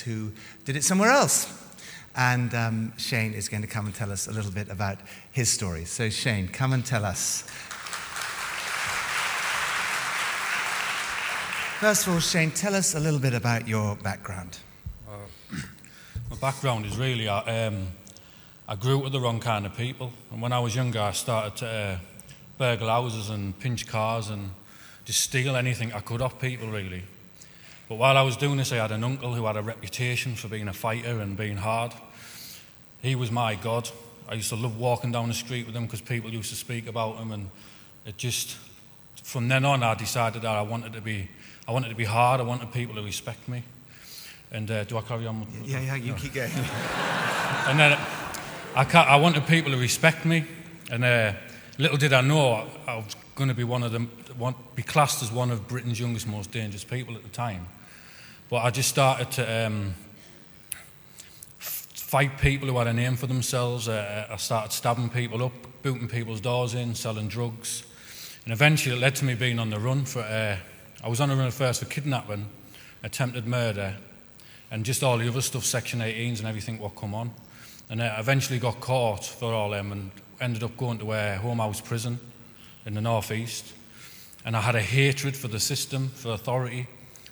[0.00, 0.32] who
[0.64, 1.52] did it somewhere else.
[2.14, 4.98] And um, Shane is going to come and tell us a little bit about
[5.30, 5.84] his story.
[5.84, 7.42] So, Shane, come and tell us.
[11.78, 14.58] First of all, Shane, tell us a little bit about your background.
[15.08, 15.12] Uh,
[16.30, 17.86] my background is really I, um,
[18.66, 20.12] I grew up with the wrong kind of people.
[20.32, 21.98] And when I was younger, I started to uh,
[22.58, 24.50] burgle houses and pinch cars and
[25.04, 27.04] just steal anything I could off people, really.
[27.88, 30.48] But while I was doing this, I had an uncle who had a reputation for
[30.48, 31.94] being a fighter and being hard.
[33.00, 33.88] He was my God.
[34.28, 36.86] I used to love walking down the street with him because people used to speak
[36.86, 37.50] about him, and
[38.04, 38.58] it just
[39.22, 41.30] from then on I decided that I wanted to be
[41.66, 42.40] I wanted to be hard.
[42.40, 43.62] I wanted people to respect me.
[44.50, 45.46] And uh, do I carry on?
[45.64, 46.18] Yeah, yeah, you no.
[46.18, 46.50] keep going.
[46.52, 47.98] and then
[48.74, 50.44] I, I wanted people to respect me,
[50.90, 51.32] and uh,
[51.78, 54.10] little did I know I was going to be one of them,
[54.74, 57.66] be classed as one of Britain's youngest, most dangerous people at the time.
[58.50, 59.94] But I just started to um,
[61.58, 63.88] fight people who had a name for themselves.
[63.88, 67.82] Uh, I started stabbing people up, booting people's doors in, selling drugs.
[68.44, 70.56] And eventually it led to me being on the run for, uh,
[71.04, 72.46] I was on the run first for kidnapping,
[73.02, 73.96] attempted murder,
[74.70, 77.30] and just all the other stuff, Section 18s and everything what come on.
[77.90, 81.58] And I eventually got caught for all them and ended up going to a Holme
[81.58, 82.18] House prison
[82.86, 83.74] in the northeast.
[84.46, 86.86] And I had a hatred for the system, for authority.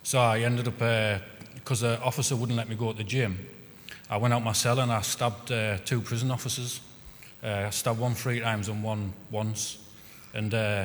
[0.07, 0.79] So I ended up,
[1.57, 3.45] because uh, the officer wouldn't let me go to the gym,
[4.09, 6.81] I went out my cell and I stabbed uh, two prison officers.
[7.43, 9.79] Uh, I stabbed one three times and one once.
[10.33, 10.85] And uh,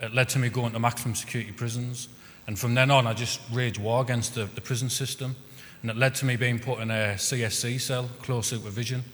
[0.00, 2.08] it led to me going to maximum security prisons.
[2.46, 5.36] And from then on, I just raged war against the, the prison system.
[5.82, 9.04] And it led to me being put in a CSC cell, close supervision.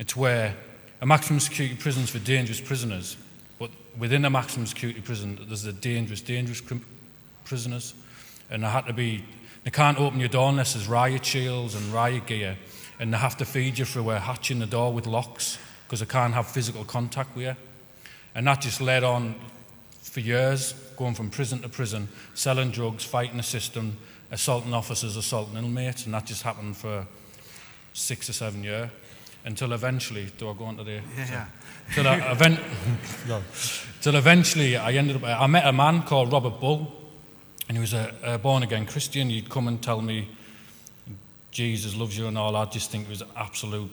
[0.00, 0.56] It's where
[1.00, 3.18] a maximum security prison is for dangerous prisoners.
[3.60, 6.60] But within a maximum security prison, there's the dangerous, dangerous
[7.44, 7.94] prisoners
[8.50, 9.24] and they had to be,
[9.64, 12.56] they can't open your door unless there's riot shields and riot gear,
[12.98, 16.00] and they have to feed you through a hatch in the door with locks because
[16.00, 17.56] they can't have physical contact with you.
[18.34, 19.34] And that just led on
[20.02, 23.96] for years, going from prison to prison, selling drugs, fighting the system,
[24.30, 27.06] assaulting officers, assaulting inmates, and that just happened for
[27.92, 28.90] six or seven years
[29.44, 31.00] until eventually, do I go on to the?
[31.16, 31.46] Yeah, yeah.
[31.94, 32.60] Till, I, event,
[33.28, 33.42] no,
[34.00, 36.92] till eventually I ended up, I met a man called Robert Bull,
[37.68, 39.28] and he was a, a born again Christian.
[39.30, 40.28] He'd come and tell me
[41.50, 42.56] Jesus loves you and all.
[42.56, 43.90] I just think it was an absolute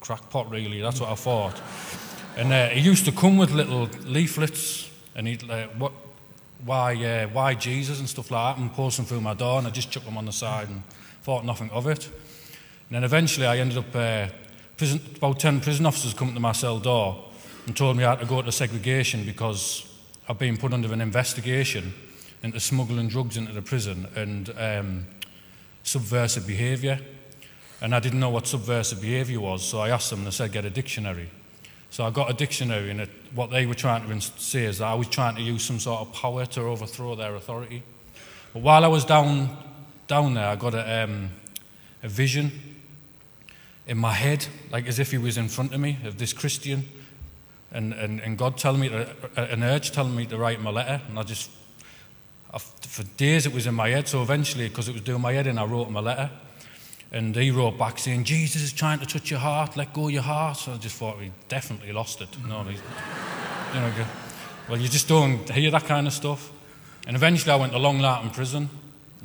[0.00, 0.80] crackpot, really.
[0.80, 1.60] That's what I thought.
[2.36, 5.90] And uh, he used to come with little leaflets, and he'd like, what,
[6.64, 9.66] why, uh, why Jesus and stuff like that, and post them through my door, and
[9.66, 10.84] I just chucked them on the side and
[11.24, 12.06] thought nothing of it.
[12.06, 12.14] And
[12.90, 14.28] then eventually I ended up, uh,
[14.76, 17.24] prison, about 10 prison officers come to my cell door
[17.66, 19.84] and told me I had to go to segregation because
[20.28, 21.92] I've been put under an investigation
[22.42, 25.06] into smuggling drugs into the prison and um,
[25.82, 27.00] subversive behaviour.
[27.80, 30.52] And I didn't know what subversive behaviour was, so I asked them, and they said,
[30.52, 31.30] get a dictionary.
[31.90, 34.86] So I got a dictionary, and it, what they were trying to say is that
[34.86, 37.82] I was trying to use some sort of power to overthrow their authority.
[38.52, 39.56] But while I was down,
[40.06, 41.30] down there, I got a, um,
[42.02, 42.50] a vision
[43.86, 46.84] in my head, like as if he was in front of me, of this Christian,
[47.70, 50.72] and, and, and God telling me, to, an urge telling me to write him a
[50.72, 51.50] letter, and I just
[52.56, 54.08] for days it was in my head.
[54.08, 56.30] So eventually, because it was doing my head in, I wrote him a letter.
[57.10, 60.22] And he wrote back saying, Jesus is trying to touch your heart, let go your
[60.22, 60.58] heart.
[60.58, 62.28] So I just thought he definitely lost it.
[62.42, 62.64] You know,
[63.74, 64.06] you know,
[64.68, 66.50] well, you just don't hear that kind of stuff.
[67.06, 68.70] And eventually I went to Long Lartin prison,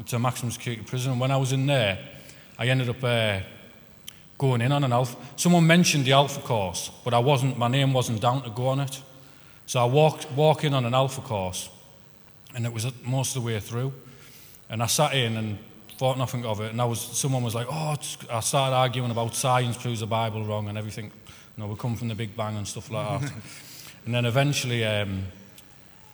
[0.08, 1.14] to maximum security prison.
[1.14, 1.98] And when I was in there,
[2.60, 3.40] I ended up uh,
[4.38, 5.16] going in on an alpha.
[5.38, 8.82] Someone mentioned the alpha course, but I wasn't, my name wasn't down to go on
[8.82, 9.02] it.
[9.66, 11.70] So I walked, walk in on an alpha course
[12.56, 13.94] and it was most of the way through.
[14.70, 15.58] And I sat in and
[15.98, 16.72] thought nothing of it.
[16.72, 17.96] And I was, someone was like, oh,
[18.32, 21.06] I started arguing about science proves the Bible wrong and everything.
[21.06, 23.32] You know, we come from the Big Bang and stuff like that.
[24.06, 25.24] and then eventually, um,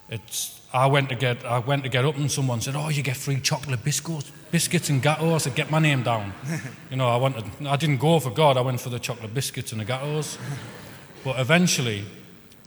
[0.10, 3.02] it's, I went to get, I went to get up and someone said, oh, you
[3.02, 5.34] get free chocolate biscuits, biscuits and gatos.
[5.34, 6.34] I said, get my name down.
[6.92, 8.58] you know, I wanted, I didn't go for God.
[8.58, 10.38] I went for the chocolate biscuits and the gatos.
[11.24, 12.04] but eventually,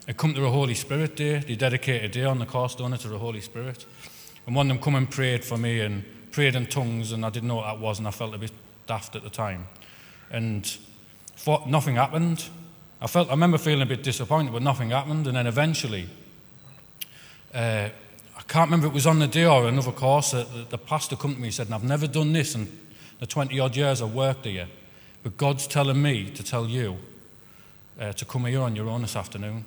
[0.08, 1.38] it come to the Holy Spirit Day.
[1.38, 3.84] They dedicated a day on the it, to the Holy Spirit.
[4.46, 7.30] And one of them come and prayed for me and prayed in tongues, and I
[7.30, 8.50] didn't know what that was, and I felt a bit
[8.86, 9.66] daft at the time.
[10.30, 10.76] And
[11.66, 12.48] nothing happened.
[13.00, 15.26] I felt, I remember feeling a bit disappointed, but nothing happened.
[15.26, 16.08] And then eventually,
[17.54, 17.88] uh,
[18.36, 21.16] I can't remember if it was on the day or another course, the, the pastor
[21.16, 22.66] come to me and said, I've never done this in
[23.20, 24.68] the 20 odd years I've worked here,
[25.22, 26.96] but God's telling me to tell you
[28.00, 29.64] uh, to come here on your own this afternoon.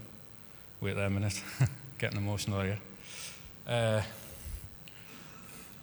[0.85, 1.41] Wait there a minute.
[1.97, 2.77] Getting emotional here.
[3.65, 4.03] Uh,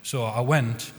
[0.04, 0.92] so I went,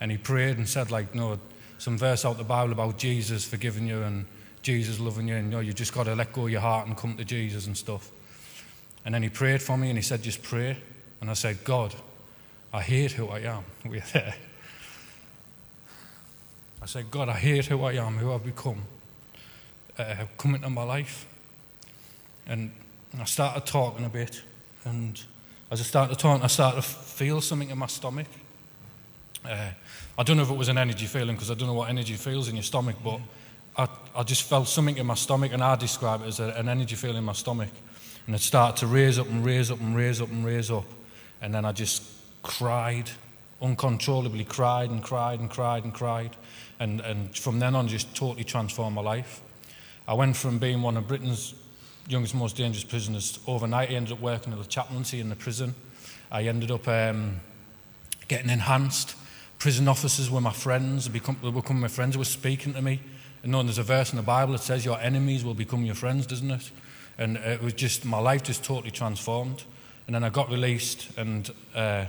[0.00, 1.38] and he prayed and said, like, no,
[1.78, 4.26] some verse out the Bible about Jesus forgiving you and
[4.62, 6.88] Jesus loving you, and you know, you just got to let go of your heart
[6.88, 8.10] and come to Jesus and stuff.
[9.04, 10.76] And then he prayed for me and he said, just pray.
[11.20, 11.94] And I said, God,
[12.72, 13.62] I hate who I am.
[13.84, 14.34] We're there.
[16.82, 18.82] I said, God, I hate who I am, who I've become.
[19.96, 21.28] Uh, come into my life.
[22.48, 22.72] And
[23.20, 24.42] I started talking a bit.
[24.84, 25.20] And
[25.70, 28.26] as I started talking, I started to feel something in my stomach.
[29.44, 29.70] Uh,
[30.16, 32.14] I don't know if it was an energy feeling because I don't know what energy
[32.14, 33.20] feels in your stomach, but
[33.76, 36.68] I, I just felt something in my stomach, and I describe it as a, an
[36.68, 37.70] energy feeling in my stomach.
[38.26, 40.86] And it started to raise up and raise up and raise up and raise up.
[41.42, 42.02] And then I just
[42.42, 43.10] cried,
[43.60, 46.36] uncontrollably cried and cried and cried and cried.
[46.80, 49.42] And, and from then on, just totally transformed my life.
[50.08, 51.54] I went from being one of Britain's
[52.08, 53.90] youngest, most dangerous prisoners overnight.
[53.90, 55.74] I ended up working at the chaplaincy in the prison.
[56.30, 57.40] I ended up um,
[58.28, 59.16] getting enhanced.
[59.58, 62.82] Prison officers were my friends, they, become, they become my friends, they were speaking to
[62.82, 63.00] me.
[63.42, 65.94] And knowing there's a verse in the Bible that says your enemies will become your
[65.94, 66.70] friends, doesn't it?
[67.18, 69.62] And it was just, my life just totally transformed.
[70.06, 72.06] And then I got released, and uh,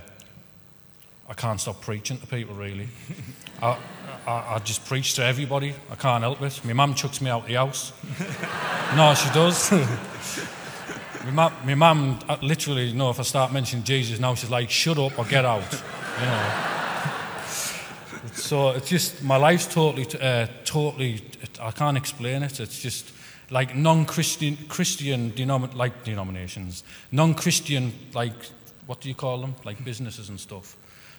[1.28, 2.88] I can't stop preaching to people, really.
[3.62, 3.78] I,
[4.26, 5.74] I, I, just preach to everybody.
[5.90, 6.60] I can't help it.
[6.64, 7.92] My mum chucks me out the house.
[8.96, 9.72] no, she does.
[11.24, 14.98] my mum, mum literally, you know, if I start mentioning Jesus now, she's like, shut
[14.98, 15.82] up or get out.
[16.20, 16.50] You know.
[18.32, 21.22] so it's just, my life's totally, uh, totally,
[21.60, 22.60] I can't explain it.
[22.60, 23.12] It's just,
[23.50, 26.82] like non-Christian Christian denom- like denominations,
[27.12, 28.32] non-Christian like
[28.86, 29.54] what do you call them?
[29.64, 30.76] Like businesses and stuff.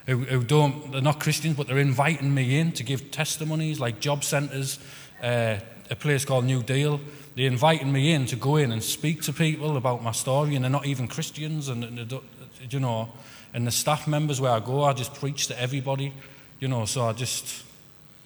[0.07, 3.99] Who, who don't they're not Christians, but they're inviting me in to give testimonies, like
[3.99, 4.79] job centres,
[5.21, 5.57] uh,
[5.89, 6.99] a place called New Deal.
[7.35, 10.63] They're inviting me in to go in and speak to people about my story, and
[10.63, 12.21] they're not even Christians, and, and
[12.69, 13.09] you know,
[13.53, 16.13] and the staff members where I go, I just preach to everybody,
[16.59, 16.85] you know.
[16.85, 17.63] So I just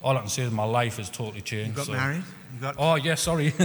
[0.04, 1.70] all I can say is my life has totally changed.
[1.70, 1.94] You got so.
[1.94, 2.24] married?
[2.56, 2.76] You got...
[2.78, 3.50] Oh, yeah, sorry.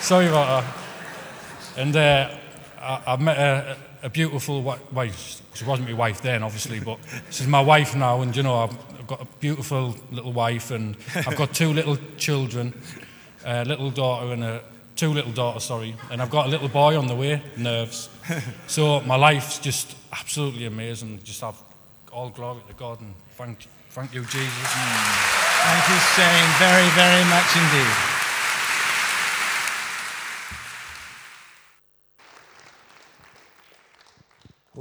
[0.00, 0.76] sorry about that.
[1.76, 2.30] And uh,
[2.80, 5.42] I, have met a, a, beautiful wife.
[5.54, 6.98] She wasn't my wife then, obviously, but
[7.30, 8.22] she's my wife now.
[8.22, 12.72] And, you know, I've, got a beautiful little wife, and I've got two little children
[13.44, 14.62] a little daughter and a
[14.96, 18.08] two little daughters, sorry, and I've got a little boy on the way, nerves.
[18.66, 21.20] So my life's just absolutely amazing.
[21.24, 21.60] Just have
[22.12, 24.38] all glory to God and thank, thank you, Jesus.
[24.38, 25.44] Mm.
[25.64, 28.13] Thank you, Shane, very, very much indeed.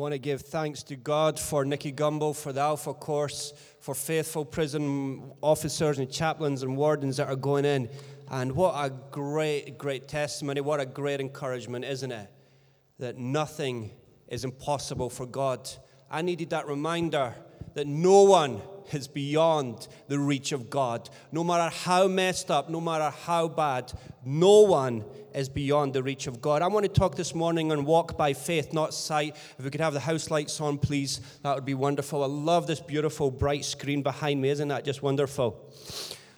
[0.03, 4.43] Want to give thanks to God for Nicky Gumbel, for the Alpha course, for faithful
[4.43, 7.89] prison officers and chaplains and wardens that are going in.
[8.29, 10.59] And what a great, great testimony.
[10.59, 12.29] What a great encouragement, isn't it?
[12.99, 13.91] That nothing
[14.27, 15.69] is impossible for God.
[16.11, 17.33] I needed that reminder
[17.73, 18.61] that no one
[18.91, 21.09] is beyond the reach of God.
[21.31, 23.93] No matter how messed up, no matter how bad,
[24.25, 25.03] no one
[25.33, 26.61] is beyond the reach of God.
[26.61, 29.35] I want to talk this morning on walk by faith, not sight.
[29.57, 32.23] If we could have the house lights on, please, that would be wonderful.
[32.23, 34.49] I love this beautiful bright screen behind me.
[34.49, 35.71] Isn't that just wonderful?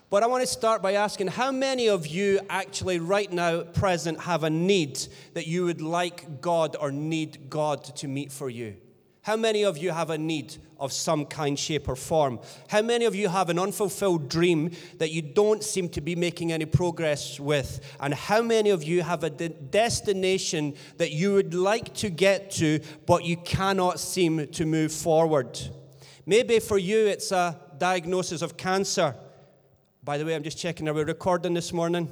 [0.10, 4.22] But I want to start by asking how many of you actually, right now, present,
[4.22, 5.00] have a need
[5.34, 8.78] that you would like God or need God to meet for you?
[9.26, 12.40] How many of you have a need of some kind, shape, or form?
[12.68, 16.52] How many of you have an unfulfilled dream that you don't seem to be making
[16.52, 17.80] any progress with?
[18.00, 22.52] And how many of you have a de- destination that you would like to get
[22.52, 25.60] to, but you cannot seem to move forward?
[26.28, 29.16] Maybe for you it's a diagnosis of cancer.
[30.04, 32.12] By the way, I'm just checking, are we recording this morning?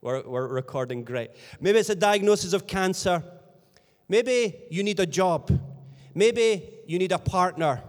[0.00, 1.32] We're, we're recording, great.
[1.60, 3.22] Maybe it's a diagnosis of cancer.
[4.08, 5.50] Maybe you need a job.
[6.14, 7.82] Maybe you need a partner.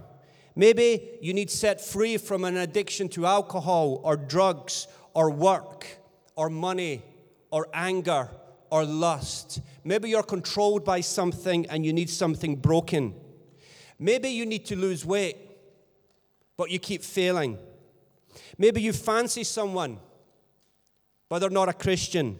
[0.56, 5.88] Maybe you need set free from an addiction to alcohol or drugs or work
[6.36, 7.04] or money
[7.52, 8.30] or anger
[8.70, 9.62] or lust.
[9.84, 13.16] Maybe you're controlled by something and you need something broken.
[14.00, 15.38] Maybe you need to lose weight,
[16.58, 17.58] but you keep failing.
[18.58, 20.00] Maybe you fancy someone,
[21.30, 22.40] but they're not a Christian.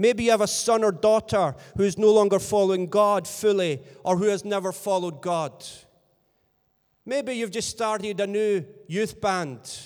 [0.00, 4.16] Maybe you have a son or daughter who is no longer following God fully or
[4.16, 5.62] who has never followed God.
[7.04, 9.78] Maybe you've just started a new youth band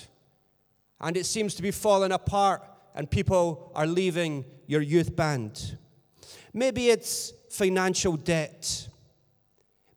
[1.01, 2.63] and it seems to be falling apart
[2.95, 5.77] and people are leaving your youth band.
[6.53, 8.87] Maybe it's financial debt.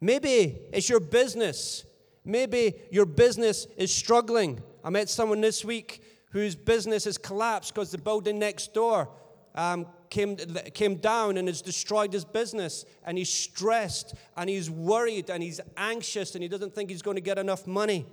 [0.01, 1.85] Maybe it's your business.
[2.25, 4.61] Maybe your business is struggling.
[4.83, 9.11] I met someone this week whose business has collapsed because the building next door
[9.55, 10.37] um, came,
[10.75, 15.61] came down and has destroyed his business, and he's stressed, and he's worried, and he's
[15.77, 18.07] anxious, and he doesn't think he's going to get enough money.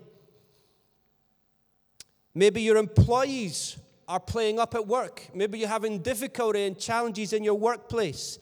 [2.34, 5.28] Maybe your employees are playing up at work.
[5.34, 8.40] Maybe you're having difficulty and challenges in your workplace.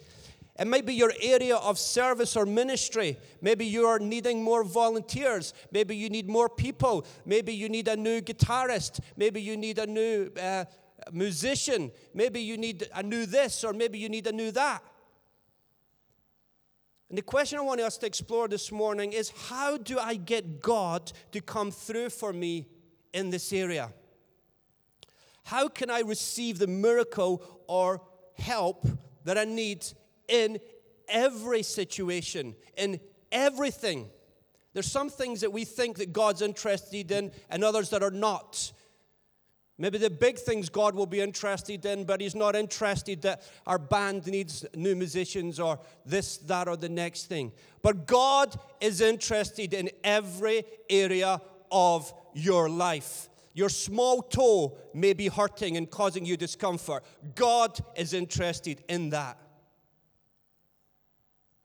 [0.59, 3.17] It might be your area of service or ministry.
[3.41, 5.53] Maybe you are needing more volunteers.
[5.71, 7.05] Maybe you need more people.
[7.25, 8.99] Maybe you need a new guitarist.
[9.17, 10.65] Maybe you need a new uh,
[11.11, 11.91] musician.
[12.13, 14.83] Maybe you need a new this, or maybe you need a new that.
[17.09, 20.61] And the question I want us to explore this morning is how do I get
[20.61, 22.67] God to come through for me
[23.13, 23.91] in this area?
[25.43, 28.01] How can I receive the miracle or
[28.35, 28.87] help
[29.25, 29.85] that I need
[30.27, 30.59] in
[31.07, 32.99] every situation, in
[33.31, 34.09] everything.
[34.73, 38.71] There's some things that we think that God's interested in and others that are not.
[39.77, 43.79] Maybe the big things God will be interested in, but He's not interested that our
[43.79, 47.51] band needs new musicians or this, that, or the next thing.
[47.81, 53.29] But God is interested in every area of your life.
[53.55, 57.03] Your small toe may be hurting and causing you discomfort.
[57.35, 59.37] God is interested in that.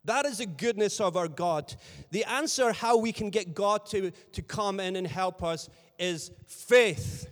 [0.04, 1.74] That is the goodness of our God.
[2.10, 6.30] The answer how we can get God to, to come in and help us is
[6.46, 7.28] faith.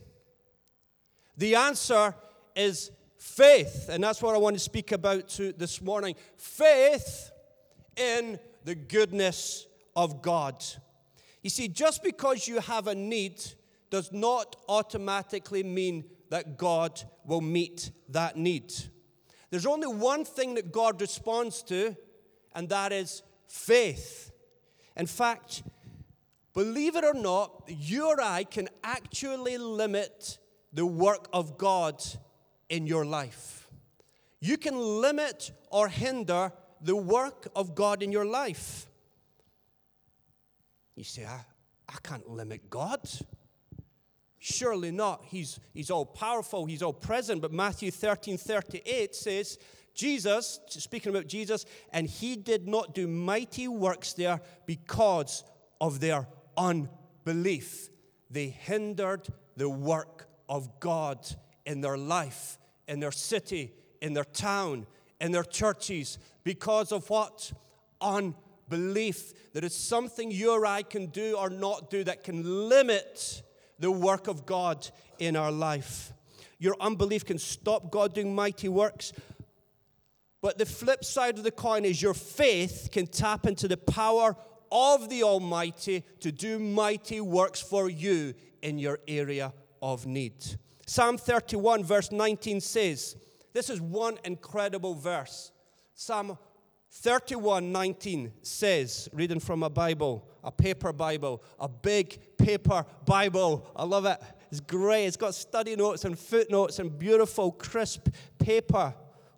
[1.37, 2.15] The answer
[2.55, 3.89] is faith.
[3.91, 6.15] And that's what I want to speak about to this morning.
[6.37, 7.31] Faith
[7.97, 10.65] in the goodness of God.
[11.43, 13.43] You see, just because you have a need
[13.91, 18.73] does not automatically mean that God will meet that need.
[19.51, 21.97] There's only one thing that God responds to,
[22.55, 24.33] and that is faith.
[24.97, 25.63] In fact,
[26.53, 30.39] believe it or not, you or I can actually limit
[30.77, 32.05] the work of God
[32.69, 33.67] in your life.
[34.41, 36.53] You can limit or hinder
[36.83, 38.87] the work of God in your life.
[40.95, 41.41] You say, I,
[41.89, 43.01] I can't limit God.
[44.39, 45.25] Surely not.
[45.25, 47.41] He's, he's all powerful, he's all present.
[47.41, 49.59] But Matthew 13 38 says,
[49.95, 55.43] Jesus, speaking about Jesus, and he did not do mighty works there because
[55.81, 57.89] of their unbelief.
[58.31, 61.27] They hindered the work of God
[61.65, 64.87] in their life, in their city, in their town,
[65.21, 67.53] in their churches, because of what?
[68.01, 69.33] Unbelief.
[69.53, 73.43] There is something you or I can do or not do that can limit
[73.79, 74.89] the work of God
[75.19, 76.13] in our life.
[76.59, 79.13] Your unbelief can stop God doing mighty works,
[80.41, 84.37] but the flip side of the coin is your faith can tap into the power
[84.71, 90.35] of the Almighty to do mighty works for you in your area of need.
[90.87, 93.17] Psalm 31, verse 19 says,
[93.53, 95.53] This is one incredible verse.
[95.95, 96.39] Psalm
[96.91, 103.71] 31, 19 says, reading from a Bible, a paper Bible, a big paper Bible.
[103.77, 104.19] I love it.
[104.51, 105.07] It's great.
[105.07, 108.95] It's got study notes and footnotes and beautiful, crisp paper.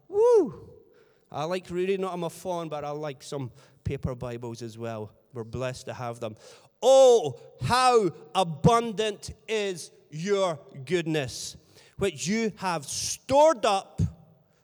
[0.09, 0.71] Woo!
[1.33, 3.50] I like reading it on my phone, but I like some
[3.85, 5.12] paper Bibles as well.
[5.33, 6.37] We're blessed to have them.
[6.83, 11.57] Oh, how abundant is your goodness,
[11.99, 14.00] which you have stored up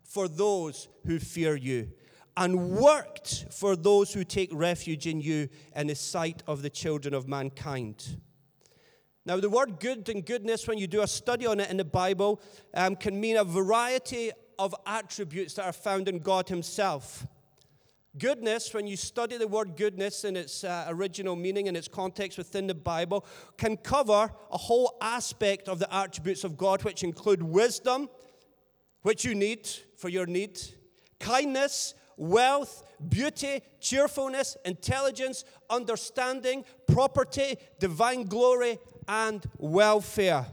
[0.03, 1.91] for those who fear you,
[2.37, 7.15] and worked for those who take refuge in you in the sight of the children
[7.15, 8.21] of mankind.
[9.27, 11.85] Now, the word good and goodness, when you do a study on it in the
[11.85, 12.43] Bible,
[12.75, 17.27] um, can mean a variety of attributes that are found in God Himself.
[18.17, 22.39] Goodness, when you study the word goodness in its uh, original meaning and its context
[22.39, 27.43] within the Bible, can cover a whole aspect of the attributes of God, which include
[27.43, 28.09] wisdom,
[29.03, 30.61] which you need for your need,
[31.19, 38.79] kindness, wealth, beauty, cheerfulness, intelligence, understanding, property, divine glory,
[39.09, 40.47] and welfare.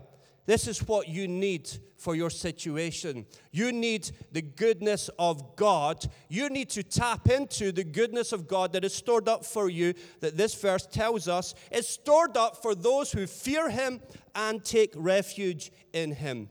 [0.47, 1.69] This is what you need
[2.01, 3.27] for your situation.
[3.51, 6.03] You need the goodness of God.
[6.29, 9.93] You need to tap into the goodness of God that is stored up for you,
[10.19, 14.01] that this verse tells us is stored up for those who fear Him
[14.33, 16.49] and take refuge in Him.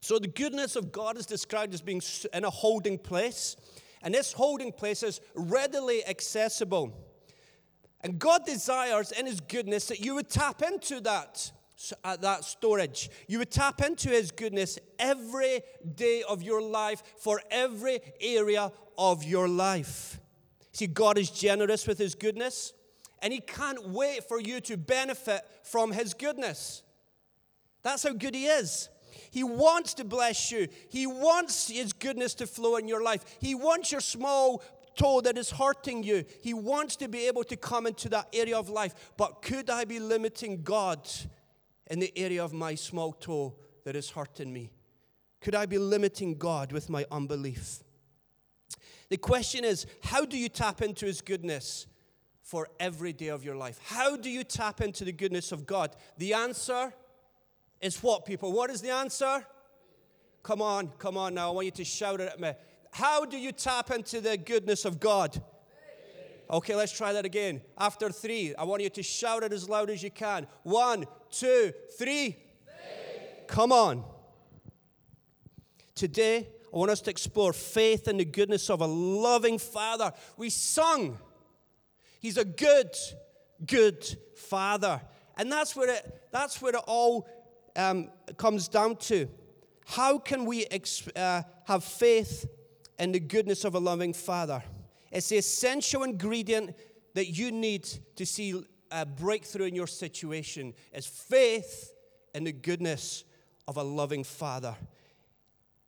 [0.00, 2.00] So, the goodness of God is described as being
[2.32, 3.56] in a holding place,
[4.02, 6.96] and this holding place is readily accessible.
[8.00, 11.50] And God desires in His goodness that you would tap into that
[12.04, 13.10] at that storage.
[13.26, 15.60] You would tap into His goodness every
[15.94, 20.18] day of your life for every area of your life.
[20.72, 22.72] See, God is generous with His goodness,
[23.22, 26.82] and He can't wait for you to benefit from His goodness.
[27.82, 28.88] That's how good He is.
[29.30, 30.68] He wants to bless you.
[30.88, 33.24] He wants His goodness to flow in your life.
[33.38, 34.62] He wants your small
[34.96, 36.24] toe that is hurting you.
[36.42, 39.12] He wants to be able to come into that area of life.
[39.16, 41.06] But could I be limiting God
[41.90, 44.72] in the area of my small toe that is hurting me?
[45.40, 47.82] Could I be limiting God with my unbelief?
[49.08, 51.86] The question is how do you tap into His goodness
[52.42, 53.78] for every day of your life?
[53.84, 55.94] How do you tap into the goodness of God?
[56.18, 56.92] The answer
[57.80, 58.52] is what, people?
[58.52, 59.44] What is the answer?
[60.42, 61.48] Come on, come on now.
[61.48, 62.52] I want you to shout it at me.
[62.92, 65.40] How do you tap into the goodness of God?
[66.48, 67.60] Okay, let's try that again.
[67.76, 70.46] After three, I want you to shout it as loud as you can.
[70.62, 72.36] One, two, three.
[73.48, 74.04] Come on.
[75.94, 80.12] Today, I want us to explore faith in the goodness of a loving Father.
[80.36, 81.18] We sung,
[82.20, 82.94] He's a good,
[83.64, 84.04] good
[84.36, 85.00] Father.
[85.36, 87.28] And that's where it, that's where it all
[87.76, 89.28] um, comes down to.
[89.86, 92.46] How can we ex- uh, have faith
[92.98, 94.62] in the goodness of a loving Father?
[95.10, 96.74] It's the essential ingredient
[97.14, 101.92] that you need to see a breakthrough in your situation is faith
[102.34, 103.24] in the goodness
[103.66, 104.76] of a loving Father.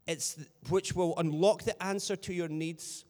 [0.07, 3.05] It's which will unlock the answer to your needs.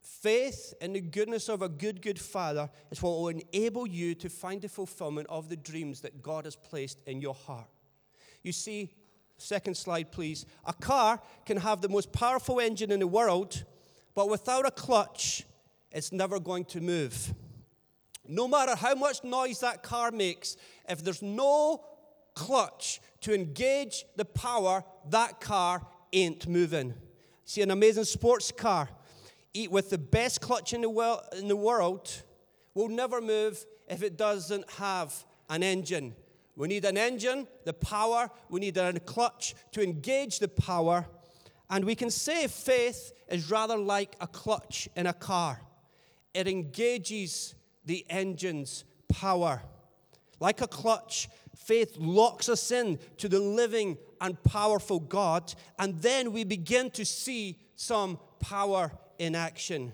[0.00, 4.30] Faith in the goodness of a good, good Father is what will enable you to
[4.30, 7.68] find the fulfillment of the dreams that God has placed in your heart.
[8.42, 8.94] You see,
[9.36, 10.46] second slide, please.
[10.64, 13.64] A car can have the most powerful engine in the world,
[14.16, 15.44] but without a clutch,
[15.92, 17.34] it's never going to move.
[18.26, 20.56] No matter how much noise that car makes,
[20.88, 21.84] if there's no
[22.34, 26.94] clutch to engage the power, that car ain't moving.
[27.44, 28.88] See, an amazing sports car,
[29.54, 32.10] eat with the best clutch in the, world, in the world,
[32.74, 35.14] will never move if it doesn't have
[35.50, 36.16] an engine.
[36.56, 41.06] We need an engine, the power, we need a clutch to engage the power.
[41.68, 45.60] And we can say faith is rather like a clutch in a car,
[46.34, 47.54] it engages
[47.84, 49.62] the engine's power.
[50.38, 56.32] Like a clutch, faith locks us in to the living and powerful God, and then
[56.32, 59.92] we begin to see some power in action.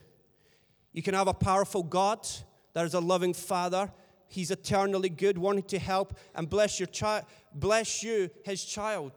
[0.92, 2.26] You can have a powerful God
[2.72, 3.90] that is a loving Father.
[4.28, 9.12] He's eternally good, wanting to help and bless your child, bless you, his child.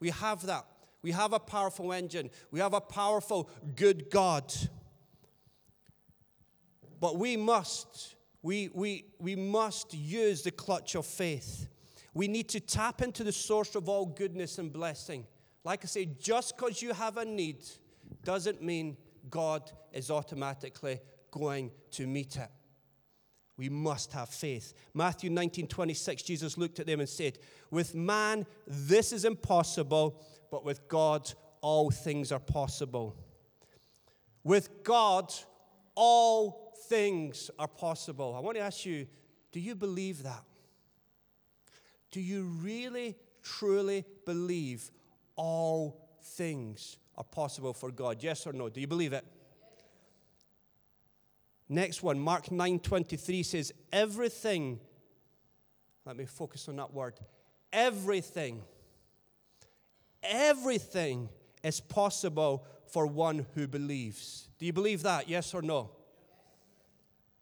[0.00, 0.66] We have that.
[1.02, 2.30] We have a powerful engine.
[2.50, 4.52] We have a powerful, good God.
[7.00, 11.68] But we must, we, we, we must use the clutch of faith.
[12.14, 15.26] We need to tap into the source of all goodness and blessing.
[15.64, 17.64] Like I say, just because you have a need
[18.24, 18.96] doesn't mean
[19.30, 22.50] God is automatically going to meet it.
[23.56, 24.74] We must have faith.
[24.94, 27.38] Matthew 19 26, Jesus looked at them and said,
[27.70, 30.20] With man, this is impossible,
[30.52, 33.16] but with God, all things are possible.
[34.44, 35.32] With God,
[35.94, 38.34] all things are possible.
[38.36, 39.06] I want to ask you,
[39.50, 40.44] do you believe that?
[42.10, 44.90] Do you really, truly believe
[45.36, 48.22] all things are possible for God?
[48.22, 48.68] Yes or no?
[48.68, 49.24] Do you believe it?
[51.66, 54.80] Next one, Mark 9:23 says, "Everything
[56.04, 57.14] Let me focus on that word.
[57.72, 58.62] Everything
[60.22, 61.28] everything
[61.62, 64.48] is possible for one who believes.
[64.58, 65.28] Do you believe that?
[65.28, 65.90] Yes or no?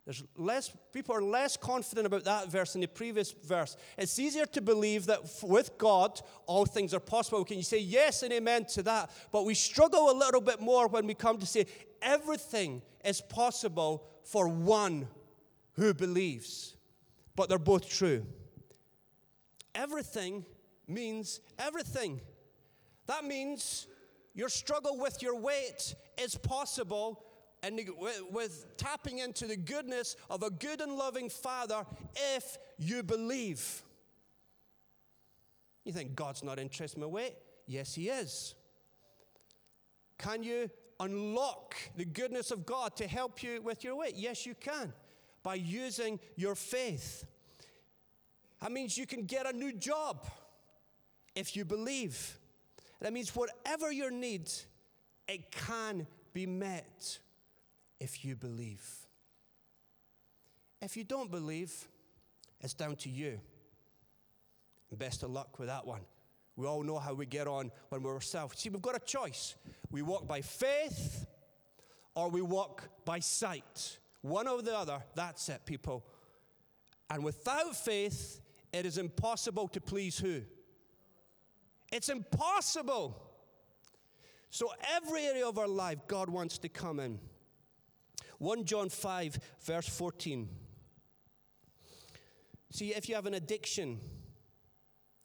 [0.06, 3.76] There's less, people are less confident about that verse than the previous verse.
[3.96, 7.44] It's easier to believe that with God, all things are possible.
[7.44, 9.10] Can you say yes and amen to that?
[9.30, 11.66] But we struggle a little bit more when we come to say
[12.02, 15.06] everything is possible for one
[15.74, 16.74] who believes.
[17.36, 18.26] But they're both true.
[19.74, 20.44] Everything
[20.88, 22.20] means everything.
[23.10, 23.88] That means
[24.34, 27.24] your struggle with your weight is possible
[27.60, 31.84] and with, with tapping into the goodness of a good and loving Father
[32.36, 33.82] if you believe.
[35.84, 37.34] You think God's not interested in my weight?
[37.66, 38.54] Yes, He is.
[40.16, 40.70] Can you
[41.00, 44.14] unlock the goodness of God to help you with your weight?
[44.14, 44.92] Yes, you can
[45.42, 47.24] by using your faith.
[48.62, 50.24] That means you can get a new job
[51.34, 52.36] if you believe.
[53.00, 54.50] That means whatever your need,
[55.26, 57.18] it can be met
[57.98, 58.84] if you believe.
[60.82, 61.88] If you don't believe,
[62.60, 63.40] it's down to you.
[64.92, 66.00] Best of luck with that one.
[66.56, 68.56] We all know how we get on when we're self.
[68.58, 69.54] See, we've got a choice.
[69.90, 71.26] We walk by faith
[72.14, 73.98] or we walk by sight.
[74.22, 76.04] One or the other, that's it, people.
[77.08, 78.40] And without faith,
[78.72, 80.42] it is impossible to please who?
[81.92, 83.20] It's impossible.
[84.50, 87.18] So, every area of our life, God wants to come in.
[88.38, 90.48] 1 John 5, verse 14.
[92.72, 94.00] See, if you have an addiction,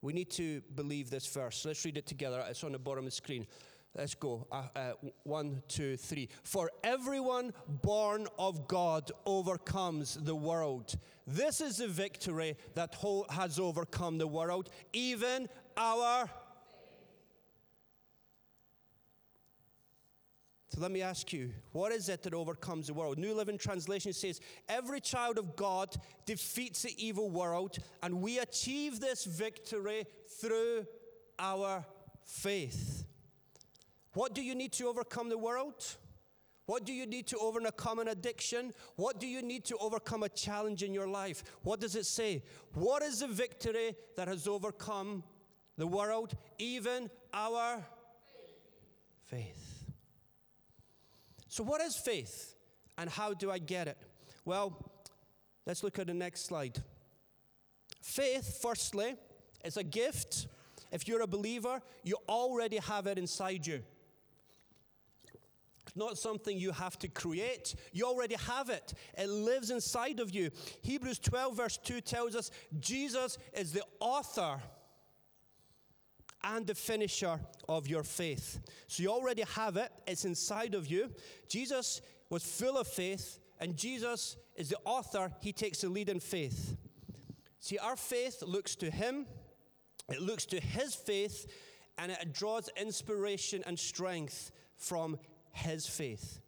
[0.02, 1.66] we need to believe this verse.
[1.66, 2.44] Let's read it together.
[2.48, 3.48] It's on the bottom of the screen.
[3.96, 4.46] Let's go.
[4.52, 4.92] Uh, uh,
[5.24, 6.28] one, two, three.
[6.44, 10.96] For everyone born of God overcomes the world.
[11.26, 12.96] This is the victory that
[13.30, 15.48] has overcome the world, even
[15.78, 16.30] our
[20.76, 23.18] So let me ask you, what is it that overcomes the world?
[23.18, 29.00] New Living Translation says, Every child of God defeats the evil world, and we achieve
[29.00, 30.06] this victory
[30.42, 30.86] through
[31.40, 31.86] our
[32.26, 33.06] faith.
[34.16, 35.96] What do you need to overcome the world?
[36.66, 38.74] What do you need to overcome an addiction?
[38.98, 41.42] What do you need to overcome a challenge in your life?
[41.64, 42.44] What does it say?
[42.74, 45.24] What is the victory that has overcome
[45.78, 46.36] the world?
[46.60, 47.78] Even our
[49.26, 49.54] faith.
[49.54, 49.75] faith.
[51.56, 52.54] So, what is faith
[52.98, 53.98] and how do I get it?
[54.44, 54.92] Well,
[55.66, 56.84] let's look at the next slide.
[58.02, 59.16] Faith, firstly,
[59.64, 60.48] is a gift.
[60.92, 63.82] If you're a believer, you already have it inside you.
[65.88, 67.76] It's not something you have to create.
[67.94, 68.94] You already have it.
[69.18, 70.52] It lives inside of you.
[70.82, 74.60] Hebrews 12, verse 2 tells us Jesus is the author
[76.46, 78.60] and the finisher of your faith.
[78.88, 81.10] So you already have it, it's inside of you.
[81.50, 86.20] Jesus was full of faith, and Jesus is the author, he takes the lead in
[86.20, 86.78] faith.
[87.60, 89.26] See, our faith looks to him,
[90.08, 91.48] it looks to his faith,
[91.98, 95.18] and it draws inspiration and strength from
[95.52, 96.40] his faith.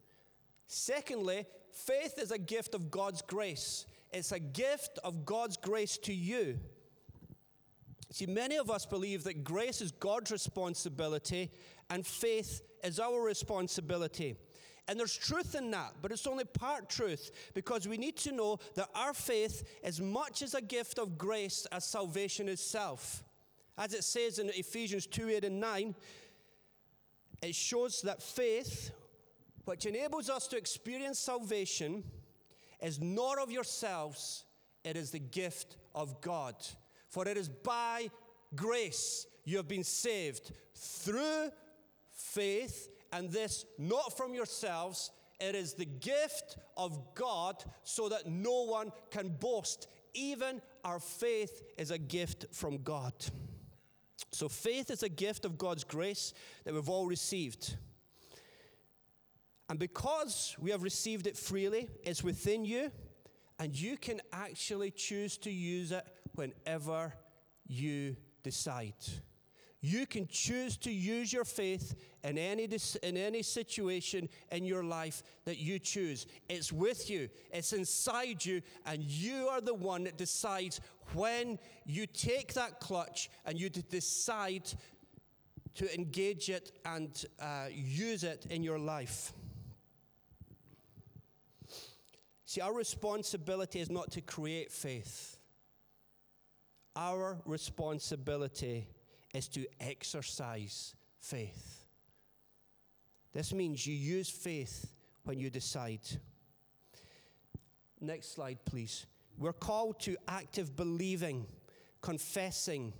[0.68, 3.84] Secondly, faith is a gift of God's grace.
[4.12, 6.58] It's a gift of God's grace to you.
[8.10, 11.50] See, many of us believe that grace is God's responsibility
[11.90, 14.36] and faith is our responsibility.
[14.88, 18.58] And there's truth in that, but it's only part truth because we need to know
[18.74, 23.22] that our faith is much as a gift of grace as salvation itself.
[23.76, 25.94] As it says in Ephesians 2 8 and 9,
[27.42, 28.90] it shows that faith,
[29.66, 32.02] which enables us to experience salvation,
[32.80, 34.44] is not of yourselves,
[34.84, 36.54] it is the gift of God.
[37.18, 38.12] For it is by
[38.54, 41.50] grace you have been saved through
[42.12, 45.10] faith, and this not from yourselves.
[45.40, 49.88] It is the gift of God so that no one can boast.
[50.14, 53.12] Even our faith is a gift from God.
[54.30, 57.74] So, faith is a gift of God's grace that we've all received.
[59.68, 62.92] And because we have received it freely, it's within you,
[63.58, 66.06] and you can actually choose to use it
[66.38, 67.12] whenever
[67.66, 68.94] you decide.
[69.80, 72.68] You can choose to use your faith in any,
[73.02, 76.26] in any situation in your life that you choose.
[76.48, 80.80] It's with you, it's inside you, and you are the one that decides
[81.14, 84.68] when you take that clutch and you decide
[85.76, 89.32] to engage it and uh, use it in your life.
[92.46, 95.37] See, our responsibility is not to create faith.
[96.98, 98.88] Our responsibility
[99.32, 101.84] is to exercise faith.
[103.32, 104.90] This means you use faith
[105.22, 106.00] when you decide.
[108.00, 109.06] Next slide, please.
[109.36, 111.46] We're called to active believing,
[112.00, 112.92] confessing,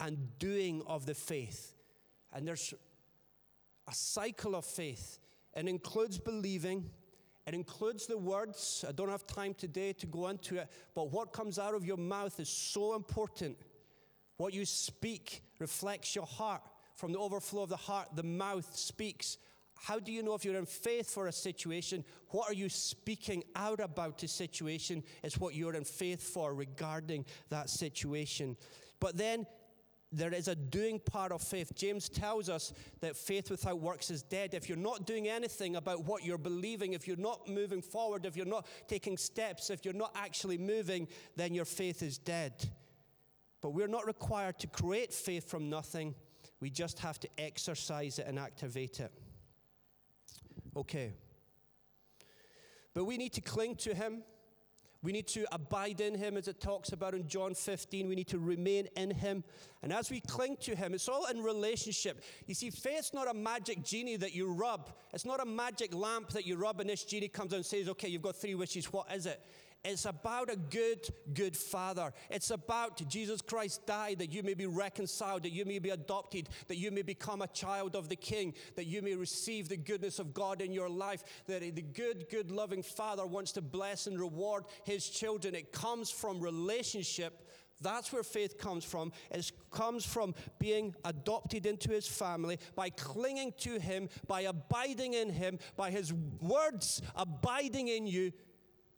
[0.00, 1.74] and doing of the faith.
[2.32, 2.74] And there's
[3.86, 5.20] a cycle of faith.
[5.54, 6.90] It includes believing,
[7.46, 8.84] it includes the words.
[8.88, 11.98] I don't have time today to go into it, but what comes out of your
[11.98, 13.58] mouth is so important.
[14.36, 16.62] What you speak reflects your heart.
[16.96, 19.38] From the overflow of the heart, the mouth speaks.
[19.74, 22.04] How do you know if you're in faith for a situation?
[22.28, 25.02] What are you speaking out about the situation?
[25.22, 28.56] Is what you're in faith for regarding that situation.
[29.00, 29.46] But then
[30.16, 31.72] there is a doing part of faith.
[31.74, 34.54] James tells us that faith without works is dead.
[34.54, 38.36] If you're not doing anything about what you're believing, if you're not moving forward, if
[38.36, 42.52] you're not taking steps, if you're not actually moving, then your faith is dead.
[43.60, 46.14] But we're not required to create faith from nothing,
[46.60, 49.12] we just have to exercise it and activate it.
[50.76, 51.12] Okay.
[52.94, 54.22] But we need to cling to Him.
[55.04, 58.08] We need to abide in him, as it talks about in John 15.
[58.08, 59.44] We need to remain in him.
[59.82, 62.24] And as we cling to him, it's all in relationship.
[62.46, 66.30] You see, faith's not a magic genie that you rub, it's not a magic lamp
[66.30, 68.90] that you rub, and this genie comes out and says, Okay, you've got three wishes.
[68.90, 69.40] What is it?
[69.84, 72.12] It's about a good, good father.
[72.30, 76.48] It's about Jesus Christ died that you may be reconciled, that you may be adopted,
[76.68, 80.18] that you may become a child of the King, that you may receive the goodness
[80.18, 84.18] of God in your life, that the good, good, loving father wants to bless and
[84.18, 85.54] reward his children.
[85.54, 87.42] It comes from relationship
[87.80, 89.12] that's where faith comes from.
[89.30, 95.30] It comes from being adopted into his family, by clinging to him, by abiding in
[95.30, 98.32] him, by his words abiding in you.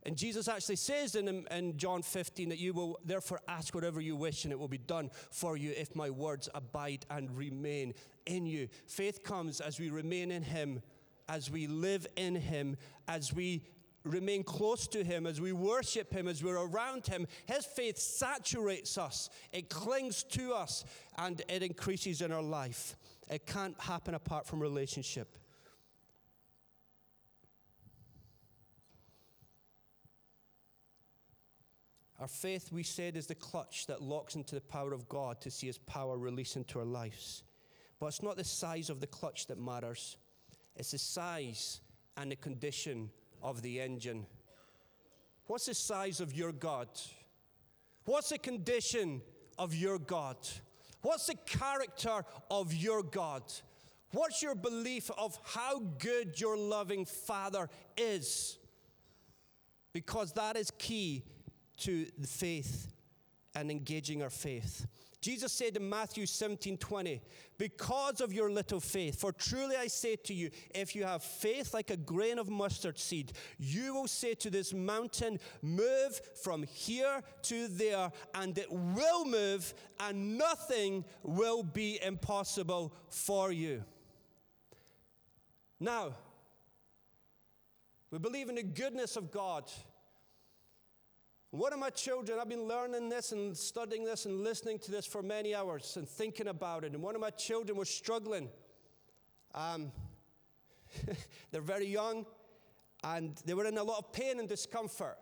[0.06, 4.14] And Jesus actually says in, in John 15 that you will therefore ask whatever you
[4.14, 7.92] wish and it will be done for you if my words abide and remain
[8.24, 8.68] in you.
[8.86, 10.80] Faith comes as we remain in him,
[11.28, 12.76] as we live in him,
[13.08, 13.64] as we
[14.04, 18.96] remain close to Him, as we worship Him, as we're around Him, His faith saturates
[18.98, 20.84] us, it clings to us,
[21.18, 22.94] and it increases in our life.
[23.28, 25.36] It can't happen apart from relationship.
[32.18, 35.50] Our faith, we said, is the clutch that locks into the power of God to
[35.50, 37.42] see His power release into our lives.
[38.00, 40.16] But it's not the size of the clutch that matters,
[40.76, 41.80] it's the size
[42.16, 43.10] and the condition
[43.42, 44.26] of the engine.
[45.46, 46.88] What's the size of your God?
[48.04, 49.20] What's the condition
[49.58, 50.36] of your God?
[51.02, 53.42] What's the character of your God?
[54.12, 58.58] What's your belief of how good your loving Father is?
[59.92, 61.24] Because that is key
[61.78, 62.92] to the faith
[63.54, 64.86] and engaging our faith.
[65.26, 67.20] Jesus said in Matthew 17 20,
[67.58, 71.74] Because of your little faith, for truly I say to you, if you have faith
[71.74, 77.22] like a grain of mustard seed, you will say to this mountain, Move from here
[77.42, 83.82] to there, and it will move, and nothing will be impossible for you.
[85.80, 86.14] Now,
[88.10, 89.64] we believe in the goodness of God.
[91.56, 95.06] One of my children, I've been learning this and studying this and listening to this
[95.06, 96.92] for many hours and thinking about it.
[96.92, 98.50] And one of my children was struggling.
[99.54, 99.90] Um,
[101.50, 102.26] they're very young
[103.04, 105.16] and they were in a lot of pain and discomfort.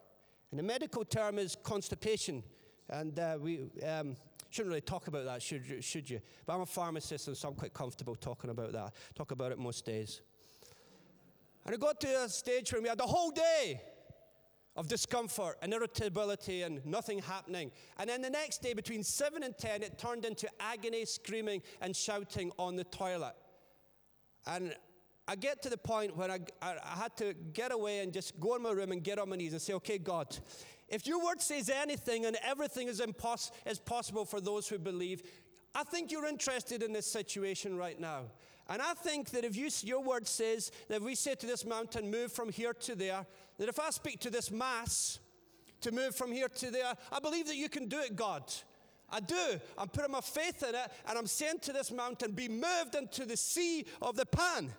[0.50, 2.42] And the medical term is constipation.
[2.90, 4.16] And uh, we um,
[4.50, 6.20] shouldn't really talk about that, should should you?
[6.46, 8.92] But I'm a pharmacist, and so I'm quite comfortable talking about that.
[9.14, 10.20] Talk about it most days.
[11.64, 13.80] And I got to a stage where we had the whole day
[14.76, 17.70] of discomfort and irritability and nothing happening.
[17.98, 21.94] And then the next day, between 7 and 10, it turned into agony, screaming, and
[21.94, 23.34] shouting on the toilet.
[24.46, 24.74] And
[25.26, 28.56] I get to the point where I, I, had to get away and just go
[28.56, 30.36] in my room and get on my knees and say, okay, God,
[30.88, 35.22] if your word says anything and everything is, impos- is possible for those who believe,
[35.74, 38.24] I think you're interested in this situation right now.
[38.68, 42.10] And I think that if you, your word says that we say to this mountain,
[42.10, 43.26] move from here to there,
[43.58, 45.18] that if I speak to this mass
[45.80, 48.52] to move from here to there, I believe that you can do it, God.
[49.10, 49.60] I do.
[49.78, 53.24] I'm putting my faith in it, and I'm saying to this mountain, be moved into
[53.24, 54.72] the sea of the pan.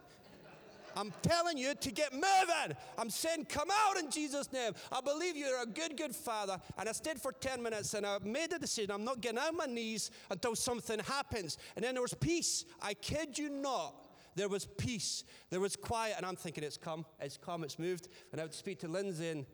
[0.96, 2.78] I'm telling you to get moving.
[2.98, 4.74] I'm saying, come out in Jesus' name.
[4.92, 6.58] I believe you're a good, good father.
[6.78, 8.92] And I stayed for 10 minutes and I made a decision.
[8.92, 11.58] I'm not getting on my knees until something happens.
[11.76, 12.66] And then there was peace.
[12.82, 13.94] I kid you not.
[14.36, 15.24] There was peace.
[15.50, 16.16] There was quiet.
[16.18, 17.06] And I'm thinking, it's come.
[17.20, 17.64] It's come.
[17.64, 18.10] It's moved.
[18.32, 19.46] And I would speak to Lindsay and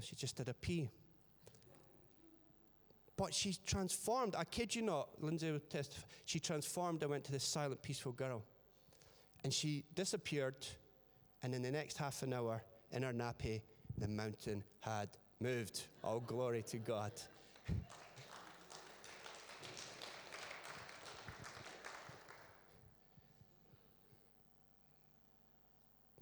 [0.00, 0.90] she just did a pee.
[3.16, 4.34] But she's transformed.
[4.36, 5.08] I kid you not.
[5.20, 6.06] Lindsay would testify.
[6.24, 8.42] She transformed and went to this silent, peaceful girl.
[9.44, 10.66] And she disappeared,
[11.42, 13.60] and in the next half an hour, in her nappy,
[13.98, 15.82] the mountain had moved.
[16.02, 17.12] All glory to God.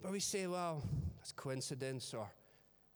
[0.03, 0.83] But we say, well,
[1.17, 2.29] that's coincidence, or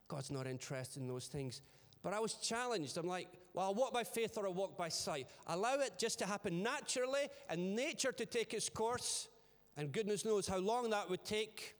[0.09, 1.61] God's not interested in those things.
[2.03, 2.97] But I was challenged.
[2.97, 5.27] I'm like, well, I walk by faith or I walk by sight.
[5.47, 9.29] Allow it just to happen naturally and nature to take its course
[9.77, 11.75] and goodness knows how long that would take.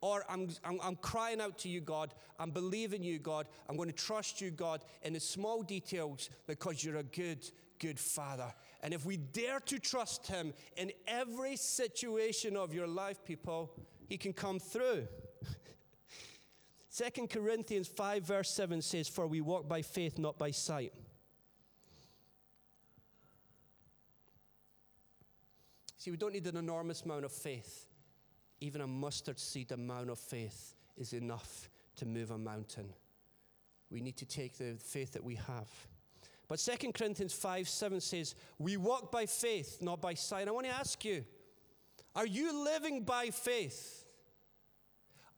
[0.00, 2.14] Or I'm, I'm, I'm, crying out to you, God.
[2.38, 3.48] I'm believing you, God.
[3.68, 7.98] I'm going to trust you, God, in the small details because you're a good, good
[7.98, 8.52] Father.
[8.82, 13.72] And if we dare to trust Him in every situation of your life, people,
[14.06, 15.08] He can come through.
[16.96, 20.92] 2 Corinthians 5, verse 7 says, For we walk by faith, not by sight.
[25.98, 27.88] See, we don't need an enormous amount of faith.
[28.60, 32.92] Even a mustard seed amount of faith is enough to move a mountain.
[33.90, 35.68] We need to take the faith that we have.
[36.48, 40.48] But 2 Corinthians 5 7 says, We walk by faith, not by sight.
[40.48, 41.24] I want to ask you,
[42.16, 44.04] are you living by faith?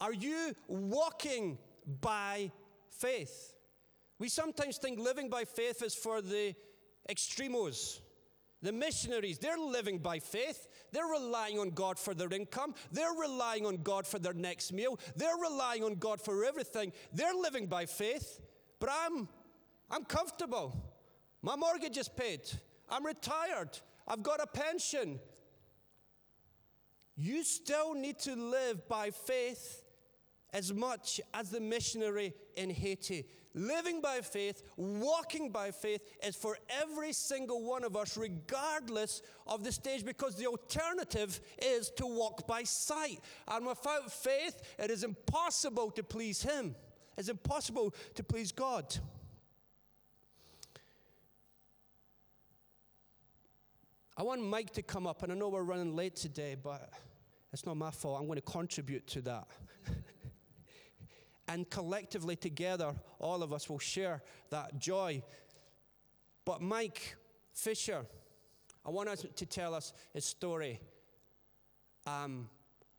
[0.01, 1.59] Are you walking
[2.01, 2.51] by
[2.99, 3.55] faith.
[4.19, 6.55] We sometimes think living by faith is for the
[7.09, 8.01] extremos.
[8.61, 10.67] The missionaries, they're living by faith.
[10.91, 12.75] They're relying on God for their income.
[12.91, 14.99] They're relying on God for their next meal.
[15.15, 16.93] They're relying on God for everything.
[17.13, 18.41] They're living by faith.
[18.81, 19.29] But I'm,
[19.89, 20.75] I'm comfortable.
[21.41, 22.41] My mortgage is paid.
[22.89, 23.79] I'm retired.
[24.09, 25.21] I've got a pension.
[27.21, 29.83] You still need to live by faith
[30.53, 33.27] as much as the missionary in Haiti.
[33.55, 39.65] Living by faith, walking by faith is for every single one of us, regardless of
[39.65, 43.19] the stage, because the alternative is to walk by sight.
[43.49, 46.77] And without faith, it is impossible to please Him,
[47.17, 48.97] it's impossible to please God.
[54.17, 56.91] I want Mike to come up, and I know we're running late today, but
[57.53, 58.21] it's not my fault.
[58.21, 59.49] I'm going to contribute to that.
[61.49, 65.23] and collectively together, all of us will share that joy.
[66.45, 67.17] But Mike
[67.53, 68.05] Fisher,
[68.85, 70.81] I want us to tell us his story
[72.07, 72.49] um,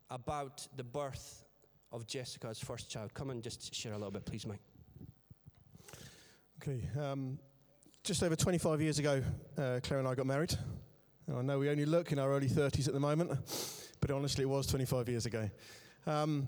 [0.09, 1.45] about the birth
[1.91, 3.13] of Jessica's first child.
[3.13, 4.61] Come and just share a little bit, please, Mike.
[6.61, 6.81] Okay.
[6.99, 7.39] Um,
[8.03, 9.21] just over 25 years ago,
[9.57, 10.55] uh, Claire and I got married.
[11.27, 13.31] And I know we only look in our early 30s at the moment,
[13.99, 15.49] but honestly, it was 25 years ago.
[16.07, 16.47] Um,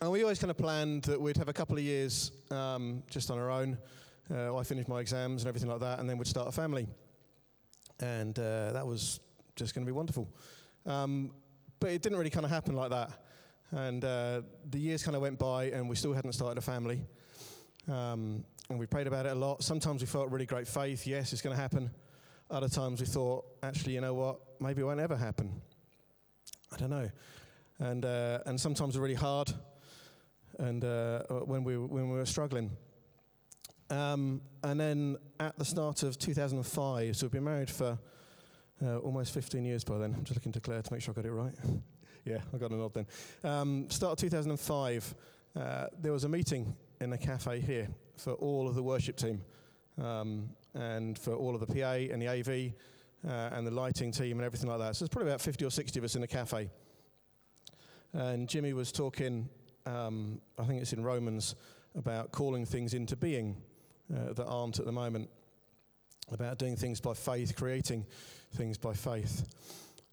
[0.00, 3.30] and we always kind of planned that we'd have a couple of years um, just
[3.30, 3.78] on our own.
[4.30, 6.88] Uh, I finished my exams and everything like that, and then we'd start a family.
[8.00, 9.20] And uh, that was
[9.54, 10.28] just going to be wonderful.
[10.86, 11.30] Um,
[11.78, 13.10] but it didn't really kind of happen like that.
[13.70, 17.02] And uh, the years kind of went by, and we still hadn't started a family.
[17.88, 19.62] Um, and we prayed about it a lot.
[19.62, 21.06] Sometimes we felt really great faith.
[21.06, 21.90] Yes, it's going to happen.
[22.50, 24.40] Other times we thought, actually, you know what?
[24.60, 25.62] Maybe it won't ever happen.
[26.72, 27.10] I don't know.
[27.78, 29.52] And, uh, and sometimes really hard
[30.58, 32.70] and uh, when, we, when we were struggling.
[33.90, 37.98] Um, and then at the start of 2005, so we've been married for
[38.84, 40.14] uh, almost 15 years by then.
[40.16, 41.54] I'm just looking to Claire to make sure I got it right.
[42.24, 43.06] yeah, I got a nod then.
[43.44, 45.14] Um, start of 2005,
[45.54, 49.42] uh, there was a meeting in a cafe here for all of the worship team
[50.00, 52.72] um, and for all of the PA and the AV
[53.26, 54.96] uh, and the lighting team and everything like that.
[54.96, 56.70] So there's probably about 50 or 60 of us in the cafe.
[58.12, 59.48] And Jimmy was talking
[59.86, 61.54] um, I think it's in Romans,
[61.94, 63.56] about calling things into being
[64.14, 65.28] uh, that aren't at the moment,
[66.30, 68.06] about doing things by faith, creating
[68.54, 69.44] things by faith.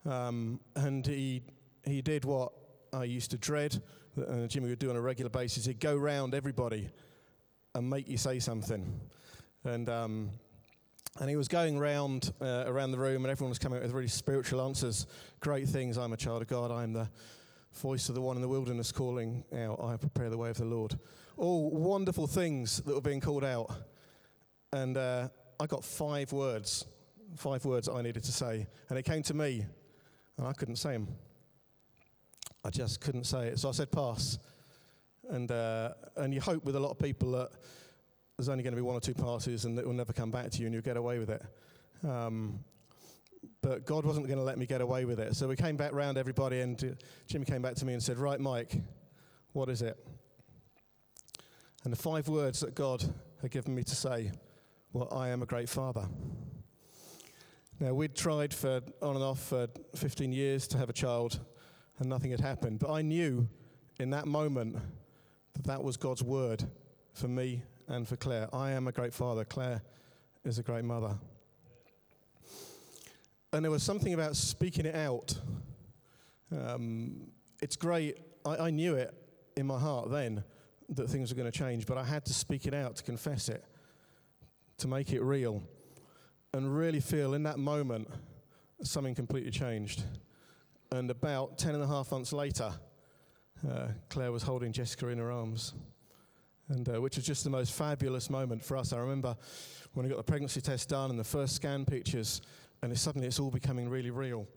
[0.05, 1.43] Um, and he,
[1.83, 2.51] he did what
[2.93, 3.81] I used to dread,
[4.17, 5.65] uh, Jimmy would do on a regular basis.
[5.65, 6.89] He'd go round everybody
[7.75, 8.99] and make you say something.
[9.63, 10.31] And, um,
[11.19, 13.91] and he was going round uh, around the room, and everyone was coming up with
[13.91, 15.05] really spiritual answers,
[15.41, 15.97] great things.
[15.97, 16.71] I'm a child of God.
[16.71, 17.09] I'm the
[17.73, 20.65] voice of the one in the wilderness calling out, I prepare the way of the
[20.65, 20.97] Lord.
[21.37, 23.71] All wonderful things that were being called out.
[24.73, 25.29] And uh,
[25.59, 26.85] I got five words,
[27.35, 28.67] five words I needed to say.
[28.89, 29.65] And it came to me,
[30.37, 31.07] and I couldn't say them.
[32.63, 33.59] I just couldn't say it.
[33.59, 34.37] So I said, pass.
[35.29, 37.51] And, uh, and you hope with a lot of people that
[38.39, 40.49] there's only going to be one or two passes and it will never come back
[40.49, 41.43] to you and you'll get away with it.
[42.07, 42.59] Um,
[43.61, 45.35] but God wasn't going to let me get away with it.
[45.35, 46.97] So we came back round everybody, and
[47.27, 48.77] Jimmy came back to me and said, Right, Mike,
[49.51, 49.97] what is it?
[51.83, 53.03] And the five words that God
[53.41, 54.31] had given me to say
[54.93, 56.07] were, I am a great father.
[57.81, 61.41] Now, we'd tried for on and off for 15 years to have a child,
[61.97, 62.79] and nothing had happened.
[62.79, 63.49] But I knew
[63.99, 64.77] in that moment
[65.55, 66.63] that that was God's word
[67.11, 68.47] for me and for Claire.
[68.53, 69.43] I am a great father.
[69.43, 69.81] Claire
[70.45, 71.15] is a great mother.
[73.51, 75.33] And there was something about speaking it out.
[76.55, 78.17] Um, it's great.
[78.45, 79.13] I, I knew it
[79.57, 80.43] in my heart then
[80.89, 83.49] that things were going to change, but I had to speak it out to confess
[83.49, 83.65] it,
[84.77, 85.63] to make it real,
[86.53, 88.07] and really feel in that moment
[88.83, 90.03] something completely changed.
[90.91, 92.71] And about 10 and a half months later,
[93.67, 95.73] uh, Claire was holding Jessica in her arms,
[96.69, 98.93] and, uh, which was just the most fabulous moment for us.
[98.93, 99.35] I remember
[99.93, 102.41] when I got the pregnancy test done and the first scan pictures,
[102.81, 104.47] and it's suddenly it's all becoming really real.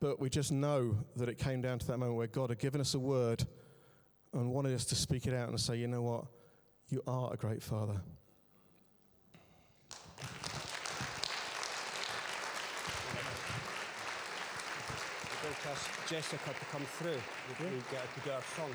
[0.00, 2.80] But we just know that it came down to that moment where God had given
[2.80, 3.44] us a word
[4.32, 6.24] and wanted us to speak it out and say, you know what,
[6.90, 8.00] you are a great father.
[15.46, 17.20] To ask Jessica to come through.
[17.60, 18.70] We get to do our song.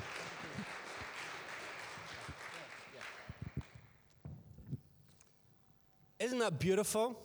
[6.22, 7.18] Isn't that beautiful?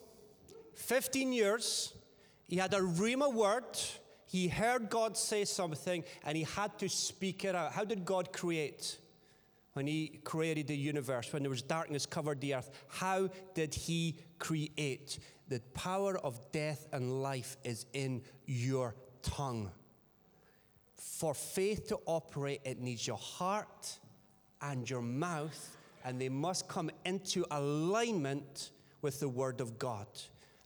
[0.73, 1.93] 15 years,
[2.47, 3.63] he had a Rhema word.
[4.25, 7.73] He heard God say something and he had to speak it out.
[7.73, 8.97] How did God create?
[9.77, 14.15] when he created the universe, when there was darkness covered the earth, how did he
[14.39, 15.19] create?
[15.49, 19.69] The power of death and life is in your tongue.
[20.95, 23.99] For faith to operate, it needs your heart
[24.63, 28.71] and your mouth, and they must come into alignment
[29.01, 30.07] with the Word of God.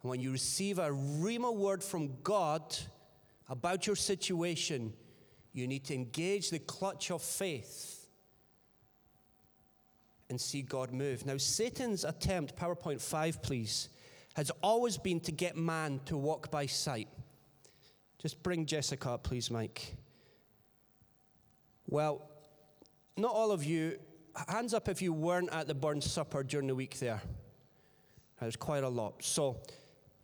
[0.01, 2.75] And when you receive a Rhema word from God
[3.49, 4.93] about your situation,
[5.53, 8.07] you need to engage the clutch of faith
[10.29, 11.25] and see God move.
[11.25, 13.89] Now, Satan's attempt, PowerPoint 5, please,
[14.36, 17.09] has always been to get man to walk by sight.
[18.17, 19.95] Just bring Jessica up, please, Mike.
[21.88, 22.29] Well,
[23.17, 23.99] not all of you,
[24.47, 27.21] hands up if you weren't at the Burns Supper during the week there.
[28.41, 29.23] There's quite a lot.
[29.23, 29.61] So,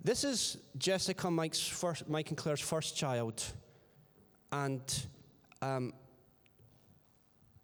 [0.04, 3.44] this is Jessica, Mike's first, Mike and Claire's first child.
[4.52, 4.82] And
[5.62, 5.94] um,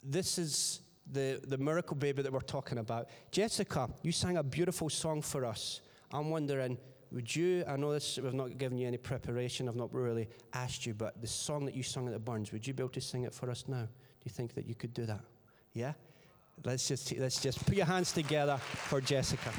[0.04, 0.82] this is
[1.12, 3.10] the, the miracle baby that we're talking about.
[3.32, 5.82] Jessica, you sang a beautiful song for us.
[6.12, 6.78] I'm wondering,
[7.12, 10.86] would you, I know this, we've not given you any preparation, I've not really asked
[10.86, 13.02] you, but the song that you sung at the Burns, would you be able to
[13.02, 13.84] sing it for us now?
[13.84, 15.22] Do you think that you could do that?
[15.74, 15.94] Yeah?
[16.64, 19.52] Let's just, let's just put your hands together for Jessica.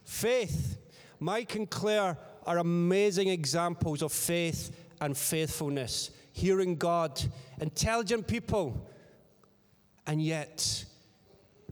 [0.04, 0.78] Faith.
[1.20, 4.70] Mike and Claire are amazing examples of faith
[5.02, 6.12] and faithfulness.
[6.34, 7.20] Hearing God
[7.60, 8.90] intelligent people.
[10.08, 10.86] And yet,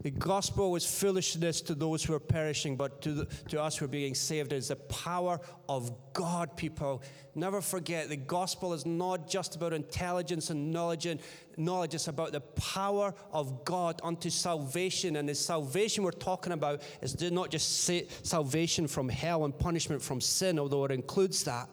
[0.02, 3.84] the gospel is foolishness to those who are perishing, but to, the, to us who
[3.84, 7.00] are being saved is the power of God, people.
[7.36, 11.20] Never forget, the gospel is not just about intelligence and knowledge, and
[11.56, 11.94] knowledge.
[11.94, 15.16] It's about the power of God unto salvation.
[15.16, 17.88] And the salvation we're talking about is not just
[18.26, 21.68] salvation from hell and punishment from sin, although it includes that.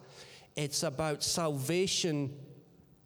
[0.55, 2.37] It's about salvation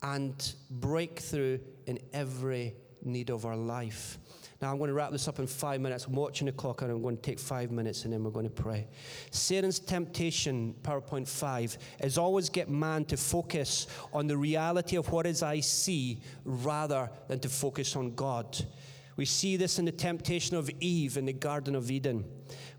[0.05, 4.19] and breakthrough in every need of our life.
[4.61, 6.05] Now, I'm going to wrap this up in five minutes.
[6.05, 8.47] I'm watching the clock and I'm going to take five minutes and then we're going
[8.47, 8.87] to pray.
[9.31, 15.25] Satan's temptation, PowerPoint 5, is always get man to focus on the reality of what
[15.25, 18.57] is I see rather than to focus on God.
[19.17, 22.25] We see this in the temptation of Eve in the Garden of Eden.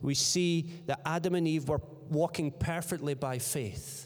[0.00, 4.05] We see that Adam and Eve were walking perfectly by faith.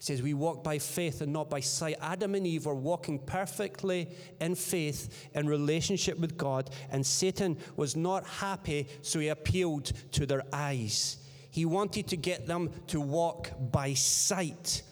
[0.00, 1.96] It says, We walk by faith and not by sight.
[2.00, 4.08] Adam and Eve were walking perfectly
[4.40, 10.24] in faith in relationship with God, and Satan was not happy, so he appealed to
[10.24, 11.18] their eyes.
[11.50, 14.84] He wanted to get them to walk by sight.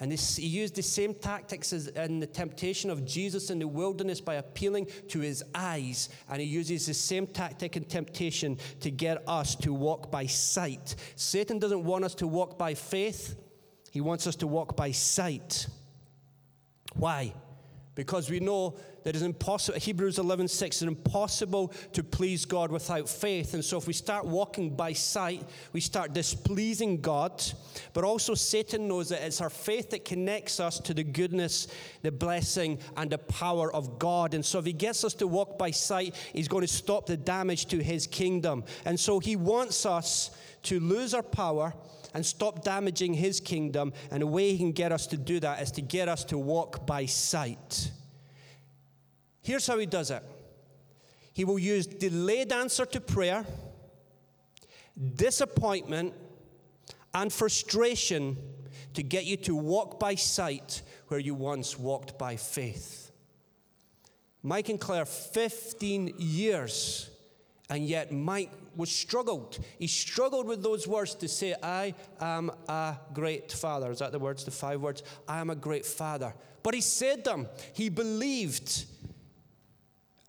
[0.00, 3.68] And this, he used the same tactics as in the temptation of Jesus in the
[3.68, 6.08] wilderness by appealing to his eyes.
[6.30, 10.96] And he uses the same tactic and temptation to get us to walk by sight.
[11.14, 13.36] Satan doesn't want us to walk by faith.
[13.96, 15.68] He wants us to walk by sight.
[16.96, 17.32] Why?
[17.94, 18.76] Because we know
[19.06, 23.54] that it's impossible, Hebrews 11 6, it's impossible to please God without faith.
[23.54, 27.40] And so if we start walking by sight, we start displeasing God.
[27.92, 31.68] But also, Satan knows that it's our faith that connects us to the goodness,
[32.02, 34.34] the blessing, and the power of God.
[34.34, 37.16] And so if he gets us to walk by sight, he's going to stop the
[37.16, 38.64] damage to his kingdom.
[38.84, 41.72] And so he wants us to lose our power
[42.12, 43.92] and stop damaging his kingdom.
[44.10, 46.38] And the way he can get us to do that is to get us to
[46.38, 47.92] walk by sight.
[49.46, 50.24] Here's how he does it
[51.32, 53.46] he will use delayed answer to prayer,
[55.14, 56.14] disappointment,
[57.14, 58.36] and frustration
[58.94, 63.12] to get you to walk by sight where you once walked by faith.
[64.42, 67.10] Mike and Claire, 15 years
[67.68, 69.58] and yet Mike was struggled.
[69.78, 73.90] He struggled with those words to say, I am a great father.
[73.90, 75.02] Is that the words, the five words?
[75.26, 76.34] I am a great father.
[76.62, 77.48] But he said them.
[77.72, 78.86] He believed.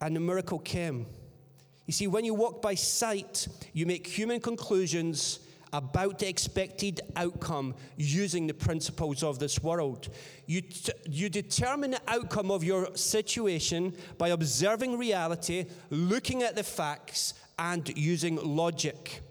[0.02, 1.06] And the miracle came.
[1.86, 5.40] You see, when you walk by sight, you make human conclusions
[5.74, 10.10] about the expected outcome using the principles of this world.
[10.46, 16.64] You, t- you determine the outcome of your situation by observing reality, looking at the
[16.64, 19.22] facts, and using logic.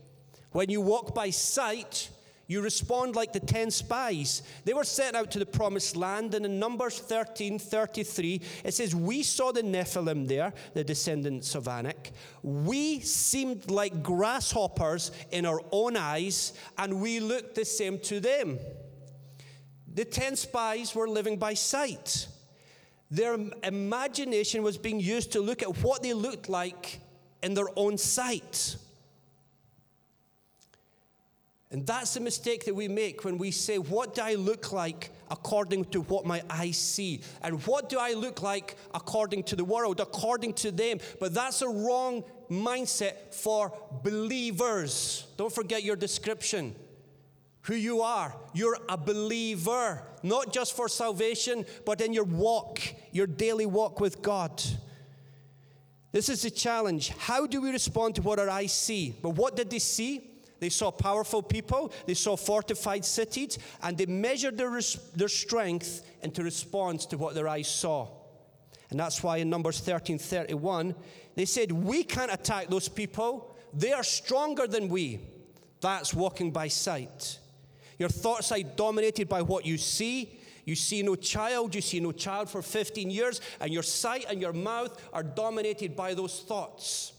[0.53, 2.11] When you walk by sight,
[2.49, 4.43] you respond like the 10 spies.
[4.65, 8.95] They were sent out to the promised land, and in Numbers 13 33, it says,
[8.95, 12.13] We saw the Nephilim there, the descendants of Anak.
[12.43, 18.59] We seemed like grasshoppers in our own eyes, and we looked the same to them.
[19.93, 22.29] The 10 spies were living by sight.
[23.11, 27.01] Their imagination was being used to look at what they looked like
[27.43, 28.77] in their own sight.
[31.71, 35.11] And that's the mistake that we make when we say, What do I look like
[35.31, 37.23] according to what my eyes see?
[37.43, 40.99] And what do I look like according to the world, according to them?
[41.19, 43.73] But that's a wrong mindset for
[44.05, 45.27] believers.
[45.37, 46.75] Don't forget your description.
[47.63, 48.33] Who you are.
[48.55, 54.23] You're a believer, not just for salvation, but in your walk, your daily walk with
[54.23, 54.63] God.
[56.13, 57.09] This is the challenge.
[57.19, 59.17] How do we respond to what our eyes see?
[59.21, 60.31] But what did they see?
[60.59, 66.03] They saw powerful people, they saw fortified cities, and they measured their, res- their strength
[66.23, 68.09] into response to what their eyes saw.
[68.91, 70.95] And that's why in Numbers 13 31,
[71.35, 73.57] they said, We can't attack those people.
[73.75, 75.21] They are stronger than we.
[75.81, 77.39] That's walking by sight.
[77.99, 80.39] Your thoughts are dominated by what you see.
[80.65, 84.41] You see no child, you see no child for 15 years, and your sight and
[84.41, 87.13] your mouth are dominated by those thoughts.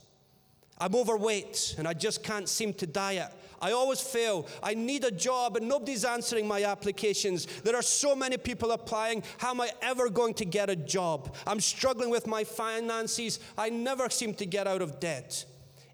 [0.80, 3.32] I'm overweight and I just can't seem to diet.
[3.60, 4.48] I always fail.
[4.62, 7.48] I need a job and nobody's answering my applications.
[7.64, 9.24] There are so many people applying.
[9.40, 11.36] How am I ever going to get a job?
[11.48, 13.40] I'm struggling with my finances.
[13.58, 15.46] I never seem to get out of debt.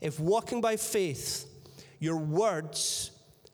[0.01, 1.49] If walking by faith,
[1.99, 3.11] your words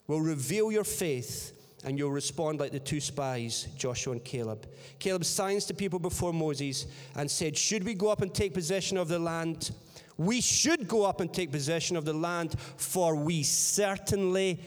[0.08, 1.56] will reveal your faith
[1.86, 4.68] and you'll respond like the two spies, Joshua and Caleb.
[4.98, 8.98] Caleb signs to people before Moses and said, Should we go up and take possession
[8.98, 9.72] of the land?
[10.20, 14.60] We should go up and take possession of the land, for we certainly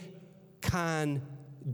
[0.63, 1.21] can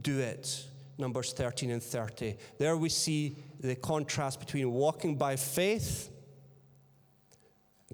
[0.02, 0.66] do it.
[0.98, 2.34] Numbers 13 and 30.
[2.58, 6.10] There we see the contrast between walking by faith.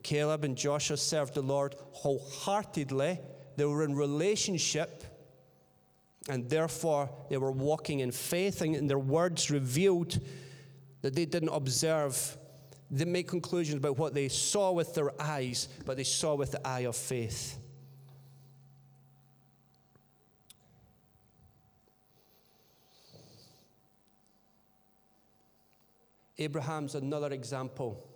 [0.03, 3.21] Caleb and Joshua served the Lord wholeheartedly.
[3.57, 5.05] They were in relationship,
[6.31, 10.19] and therefore they were walking in faith, and their words revealed
[11.03, 12.39] that they didn't observe,
[12.95, 16.65] they make conclusions about what they saw with their eyes, but they saw with the
[16.65, 17.59] eye of faith.
[26.39, 28.09] Abraham's another example.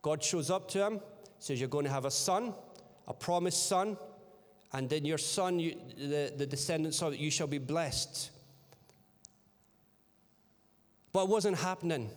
[0.00, 1.00] God shows up to him,
[1.38, 2.54] says, You're going to have a son,
[3.06, 3.98] a promised son,
[4.72, 8.30] and then your son, you, the, the descendants of it, you shall be blessed.
[11.12, 12.10] But it wasn't happening.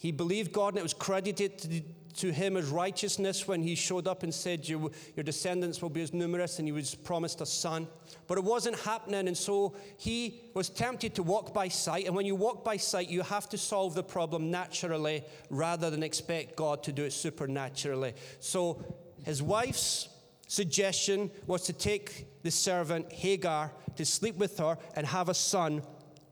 [0.00, 1.84] He believed God, and it was credited
[2.14, 6.00] to, him as righteousness when he showed up and said, Your, your descendants will be
[6.00, 7.86] as numerous, and he was promised a son.
[8.26, 12.06] But it wasn't happening, and so he was tempted to walk by sight.
[12.06, 16.02] And when you walk by sight, you have to solve the problem naturally rather than
[16.02, 18.14] expect God to do it supernaturally.
[18.40, 18.82] So
[19.26, 20.08] his wife's
[20.46, 25.82] suggestion was to take the servant Hagar to sleep with her and have a son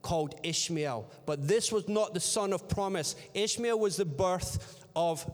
[0.01, 1.09] called Ishmael.
[1.25, 3.15] But this was not the son of promise.
[3.33, 5.29] Ishmael was the birth of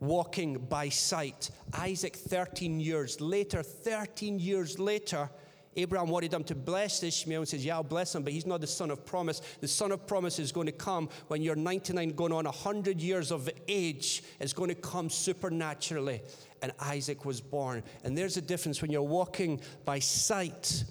[0.00, 1.50] walking by sight.
[1.72, 5.30] Isaac, 13 years later, 13 years later,
[5.76, 8.60] Abraham wanted him to bless Ishmael and says, Yeah, I'll bless him, but he's not
[8.60, 9.40] the son of promise.
[9.60, 13.30] The son of promise is going to come when you're 99, going on 100 years
[13.30, 14.24] of age.
[14.40, 16.22] It's going to come supernaturally.
[16.62, 17.84] And Isaac was born.
[18.02, 20.82] And there's a difference when you're walking by sight,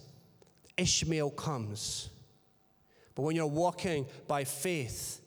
[0.78, 2.09] Ishmael comes.
[3.18, 5.22] But when you're walking by faith,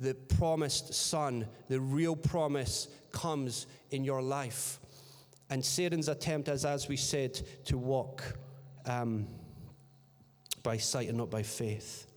[0.00, 4.80] the promised son, the real promise comes in your life.
[5.48, 8.24] And Satan's attempt is, as we said, to walk
[8.84, 9.28] um,
[10.64, 12.08] by sight and not by faith.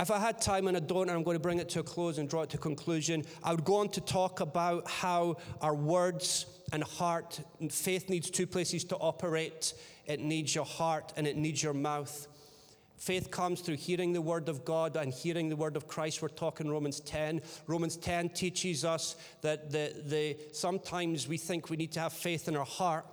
[0.00, 2.16] If I had time and I don't, I'm going to bring it to a close
[2.16, 6.46] and draw it to conclusion, I would go on to talk about how our words
[6.72, 9.74] and heart, and faith needs two places to operate
[10.06, 12.28] it needs your heart and it needs your mouth.
[12.96, 16.22] Faith comes through hearing the word of God and hearing the word of Christ.
[16.22, 17.42] We're talking Romans 10.
[17.66, 22.48] Romans 10 teaches us that the, the, sometimes we think we need to have faith
[22.48, 23.04] in our heart,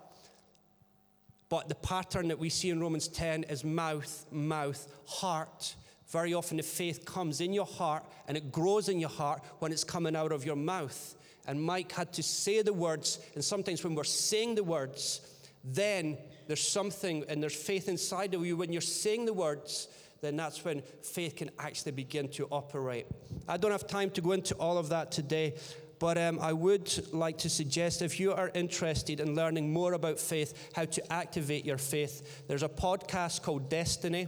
[1.49, 5.75] but the pattern that we see in Romans 10 is mouth, mouth, heart.
[6.07, 9.71] Very often the faith comes in your heart and it grows in your heart when
[9.71, 11.15] it's coming out of your mouth.
[11.45, 15.19] And Mike had to say the words, and sometimes when we're saying the words,
[15.63, 16.17] then
[16.47, 18.57] there's something and there's faith inside of you.
[18.57, 19.87] When you're saying the words,
[20.21, 23.05] then that's when faith can actually begin to operate.
[23.47, 25.55] I don't have time to go into all of that today,
[25.99, 30.19] but um, I would like to suggest if you are interested in learning more about
[30.19, 34.27] faith, how to activate your faith, there's a podcast called Destiny.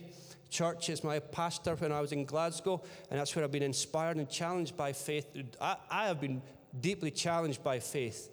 [0.49, 4.17] Church is my pastor when I was in Glasgow, and that's where I've been inspired
[4.17, 5.27] and challenged by faith.
[5.59, 6.41] I, I have been
[6.79, 8.29] deeply challenged by faith.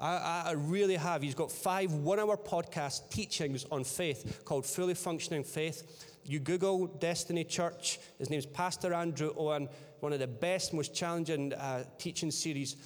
[0.00, 1.20] I, I, really have.
[1.20, 6.16] He's got five one hour podcast teachings on faith called Fully Functioning Faith.
[6.24, 9.68] You Google Destiny Church, his name's Pastor Andrew Owen,
[10.00, 12.76] one of the best, most challenging uh, teaching series.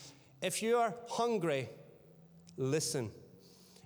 [0.43, 1.69] If you are hungry,
[2.57, 3.13] listen.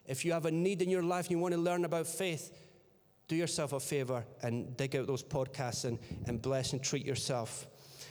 [0.06, 2.56] If you have a need in your life and you want to learn about faith,
[3.28, 7.66] do yourself a favor and dig out those podcasts and, and bless and treat yourself.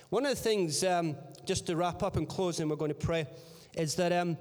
[0.09, 2.95] One of the things, um, just to wrap up and close, and we're going to
[2.95, 3.25] pray,
[3.75, 4.13] is that.
[4.13, 4.37] Um,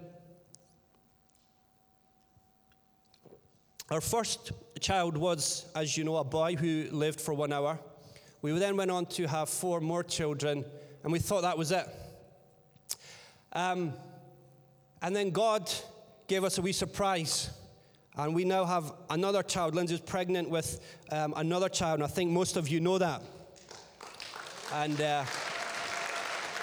[3.89, 7.79] Our first child was, as you know, a boy who lived for one hour.
[8.43, 10.65] We then went on to have four more children,
[11.05, 11.87] and we thought that was it.
[13.53, 13.93] Um,
[15.03, 15.73] and then God
[16.27, 17.51] gave us a wee surprise.
[18.17, 19.77] And we now have another child.
[19.77, 20.81] Lindsay's pregnant with
[21.13, 23.23] um, another child, and I think most of you know that.
[24.73, 25.25] And uh,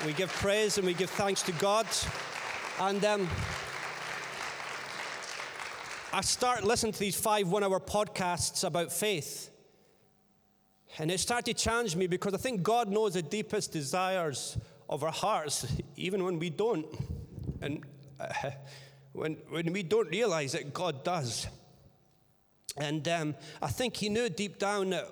[0.05, 1.87] we give praise and we give thanks to God.
[2.81, 3.29] And um,
[6.15, 9.49] I start listening to these five one hour podcasts about faith.
[10.99, 14.55] And it started to challenge me because I think God knows the deepest desires
[14.87, 16.85] of our hearts, even when we don't.
[17.61, 17.83] And
[18.19, 18.27] uh,
[19.13, 21.47] when, when we don't realize it, God does.
[22.77, 25.07] And um, I think He knew deep down that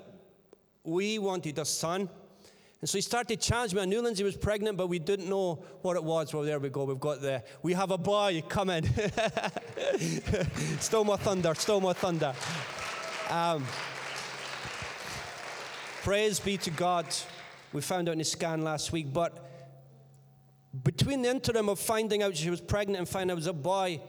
[0.84, 2.10] we wanted a son.
[2.82, 3.84] And so he started challenging me.
[3.84, 6.34] I knew Lindsay was pregnant, but we didn't know what it was.
[6.34, 6.84] Well, there we go.
[6.84, 8.84] We've got the, we have a boy coming.
[10.80, 12.34] still more thunder, still more thunder.
[13.30, 13.66] Um,
[16.02, 17.06] praise be to God.
[17.72, 19.14] We found out in the scan last week.
[19.14, 19.48] But
[20.84, 23.54] between the interim of finding out she was pregnant and finding out it was a
[23.54, 24.02] boy,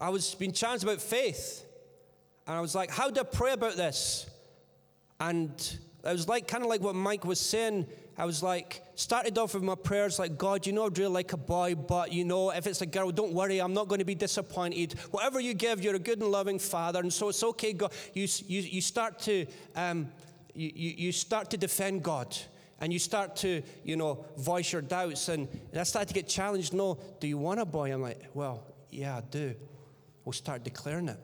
[0.00, 1.64] I was being challenged about faith.
[2.48, 4.28] And I was like, how do I pray about this?
[5.20, 7.86] And it was like kind of like what Mike was saying.
[8.16, 11.32] I was like, started off with my prayers like, God, you know I'd really like
[11.32, 14.04] a boy, but you know, if it's a girl, don't worry, I'm not going to
[14.04, 14.94] be disappointed.
[15.10, 17.72] Whatever you give, you're a good and loving father, and so it's okay.
[17.72, 19.46] God, you you, you start to
[19.76, 20.08] um,
[20.54, 22.36] you, you start to defend God.
[22.80, 25.28] And you start to, you know, voice your doubts.
[25.30, 26.72] And, and I started to get challenged.
[26.72, 27.92] No, do you want a boy?
[27.92, 29.52] I'm like, well, yeah, I do.
[30.24, 31.18] We'll start declaring it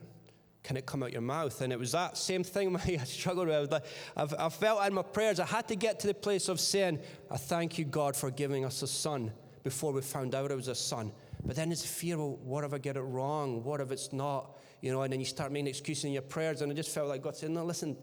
[0.64, 1.60] can it come out your mouth?
[1.60, 3.72] And it was that same thing I struggled with.
[4.16, 6.98] I've, I felt in my prayers, I had to get to the place of saying,
[7.30, 9.30] I thank you, God, for giving us a son
[9.62, 11.12] before we found out it was a son.
[11.44, 13.62] But then it's fear, well, what if I get it wrong?
[13.62, 14.56] What if it's not?
[14.80, 16.62] You know, and then you start making excuses in your prayers.
[16.62, 17.96] And I just felt like God said, no, listen,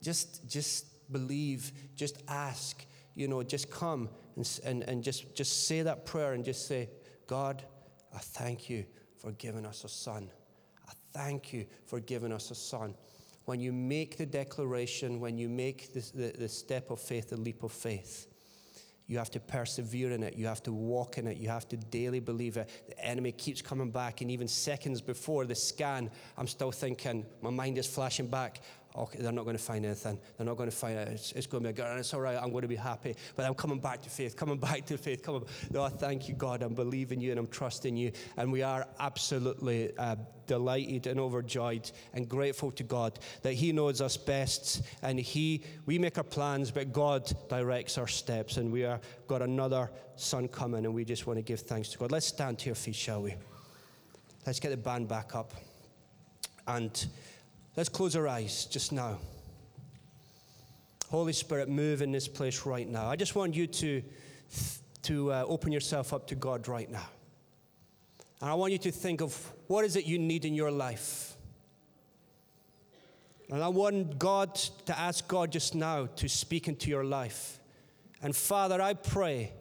[0.00, 2.86] just, just believe, just ask,
[3.16, 6.88] you know, just come and, and, and just, just say that prayer and just say,
[7.26, 7.64] God,
[8.14, 8.84] I thank you
[9.18, 10.30] for giving us a son
[11.16, 12.94] thank you for giving us a son.
[13.46, 17.36] When you make the declaration, when you make the, the, the step of faith, the
[17.36, 18.26] leap of faith,
[19.06, 20.34] you have to persevere in it.
[20.34, 21.36] You have to walk in it.
[21.36, 22.68] You have to daily believe it.
[22.88, 24.20] The enemy keeps coming back.
[24.20, 28.62] And even seconds before the scan, I'm still thinking, my mind is flashing back
[28.98, 30.18] okay, they're not going to find anything.
[30.36, 31.08] They're not going to find it.
[31.08, 32.36] It's, it's going to be a good, and it's all right.
[32.36, 33.14] I'm going to be happy.
[33.34, 35.22] But I'm coming back to faith, coming back to faith.
[35.22, 36.62] Coming, no, I thank you, God.
[36.62, 38.12] I'm believing you and I'm trusting you.
[38.36, 40.16] And we are absolutely uh,
[40.46, 45.98] delighted and overjoyed and grateful to God that He knows us best and He, we
[45.98, 48.56] make our plans, but God directs our steps.
[48.56, 51.98] And we are got another son coming, and we just want to give thanks to
[51.98, 52.10] God.
[52.10, 53.34] Let's stand to your feet, shall we?
[54.46, 55.52] Let's get the band back up.
[56.68, 57.06] And
[57.76, 59.18] Let's close our eyes just now.
[61.10, 63.06] Holy Spirit, move in this place right now.
[63.10, 64.02] I just want you to,
[65.02, 67.06] to uh, open yourself up to God right now.
[68.40, 71.34] And I want you to think of what is it you need in your life.
[73.50, 74.54] And I want God
[74.86, 77.58] to ask God just now to speak into your life.
[78.22, 79.52] And Father, I pray,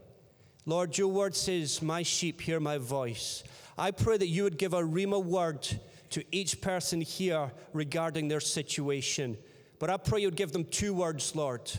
[0.66, 3.44] Lord, your word says, My sheep hear my voice.
[3.78, 5.68] I pray that you would give a Rhema word
[6.16, 9.38] to each person here regarding their situation.
[9.80, 11.70] But I pray you'd give them two words, Lord.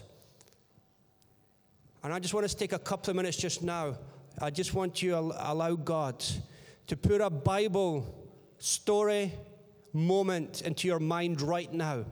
[2.05, 3.97] And I just want us to take a couple of minutes just now.
[4.39, 5.19] I just want you to
[5.51, 6.23] allow God
[6.89, 8.15] to put a Bible
[8.59, 9.33] story
[9.95, 12.05] moment into your mind right now.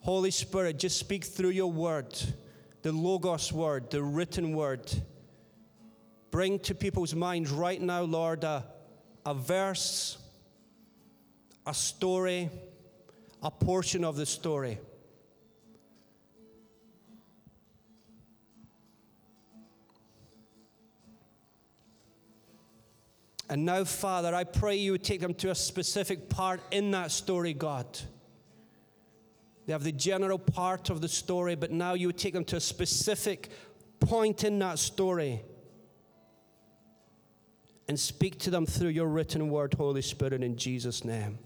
[0.00, 2.20] Holy Spirit, just speak through your word,
[2.82, 4.92] the Logos word, the written word.
[6.32, 8.64] Bring to people's minds right now, Lord, a,
[9.30, 10.18] a verse,
[11.64, 12.50] a story,
[13.44, 14.80] a portion of the story.
[23.48, 27.12] And now, Father, I pray you would take them to a specific part in that
[27.12, 27.86] story, God.
[29.66, 32.56] They have the general part of the story, but now you would take them to
[32.56, 33.48] a specific
[34.00, 35.42] point in that story
[37.90, 41.40] and speak to them through your written word, Holy Spirit, in Jesus' name.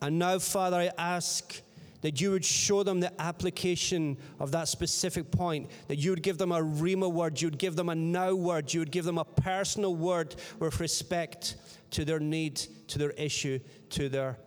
[0.00, 1.60] And now, Father, I ask
[2.02, 6.38] that you would show them the application of that specific point, that you would give
[6.38, 9.18] them a Rhema word, you would give them a now word, you would give them
[9.18, 11.56] a personal word with respect
[11.90, 13.58] to their need, to their issue,
[13.90, 14.38] to their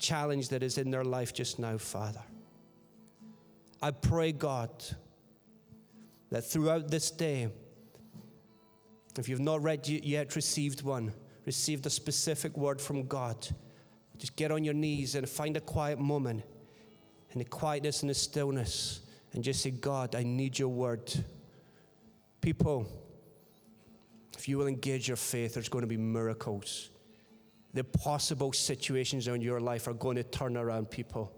[0.00, 2.22] challenge that is in their life just now, Father.
[3.82, 4.70] I pray, God,
[6.30, 7.48] that throughout this day,
[9.18, 11.12] if you've not read yet received one,
[11.46, 13.46] received a specific word from God,
[14.18, 16.42] just get on your knees and find a quiet moment
[17.32, 19.00] in the quietness and the stillness
[19.32, 21.12] and just say, God, I need your word.
[22.40, 22.88] People,
[24.36, 26.90] if you will engage your faith, there's going to be miracles.
[27.74, 31.32] The possible situations in your life are going to turn around, people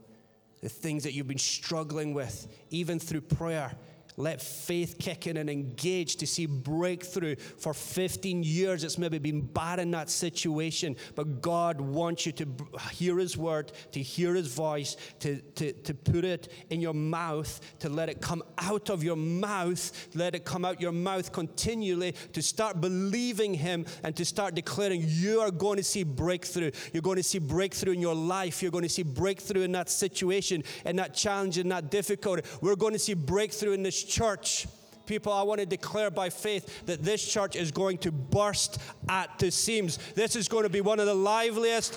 [0.61, 3.73] the things that you've been struggling with, even through prayer.
[4.19, 7.37] Let faith kick in and engage to see breakthrough.
[7.37, 12.47] For 15 years, it's maybe been bad in that situation, but God wants you to
[12.93, 17.61] hear His word, to hear His voice, to, to, to put it in your mouth,
[17.81, 22.13] to let it come out of your mouth, let it come out your mouth continually,
[22.33, 26.71] to start believing Him and to start declaring you are going to see breakthrough.
[26.95, 28.63] You're going to see breakthrough in your life.
[28.63, 32.43] You're going to see breakthrough in that situation, in that challenge, in that difficulty.
[32.63, 34.67] We're going to see breakthrough in this church
[35.07, 39.39] People, I want to declare by faith that this church is going to burst at
[39.39, 39.99] the seams.
[40.15, 41.95] This is going to be one of the liveliest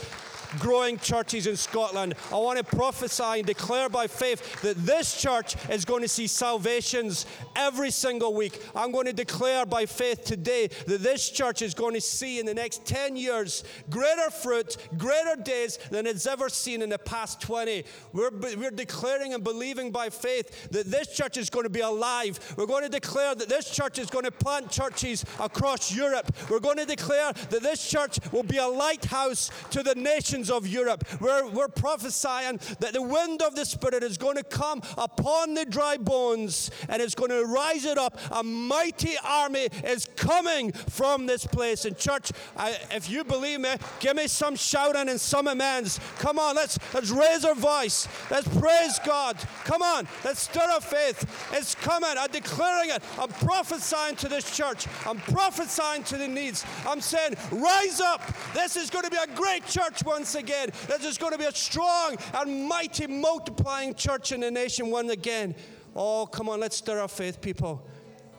[0.57, 2.15] growing churches in Scotland.
[2.31, 6.27] I want to prophesy and declare by faith that this church is going to see
[6.27, 7.25] salvations
[7.55, 8.61] every single week.
[8.75, 12.45] I'm going to declare by faith today that this church is going to see in
[12.45, 17.41] the next 10 years greater fruit, greater days than it's ever seen in the past
[17.41, 17.83] 20.
[18.13, 22.39] We're, we're declaring and believing by faith that this church is going to be alive.
[22.57, 26.33] We're going to declare that this church is going to plant churches across Europe.
[26.49, 29.95] We're going to declare that this church will be a lighthouse to the
[30.39, 31.03] nations of Europe.
[31.19, 35.65] We're, we're prophesying that the wind of the Spirit is going to come upon the
[35.65, 38.17] dry bones and it's going to rise it up.
[38.31, 41.85] A mighty army is coming from this place.
[41.85, 45.99] And, church, I, if you believe me, give me some shouting and some amens.
[46.19, 48.07] Come on, let's, let's raise our voice.
[48.29, 49.37] Let's praise God.
[49.65, 51.25] Come on, let's stir up faith.
[51.53, 52.09] It's coming.
[52.17, 53.03] I'm declaring it.
[53.17, 54.87] I'm prophesying to this church.
[55.05, 56.65] I'm prophesying to the needs.
[56.87, 58.21] I'm saying, rise up.
[58.53, 60.69] This is going to be a great church once again.
[60.87, 65.11] This is going to be a strong and mighty multiplying church in the nation once
[65.11, 65.55] again.
[65.95, 67.83] Oh, come on, let's stir our faith, people.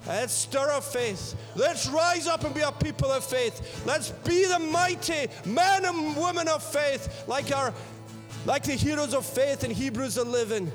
[0.06, 1.34] Let's stir our faith.
[1.56, 3.82] Let's rise up and be a people of faith.
[3.84, 7.74] Let's be the mighty men and women of faith, like our,
[8.46, 10.70] like the heroes of faith in Hebrews 11.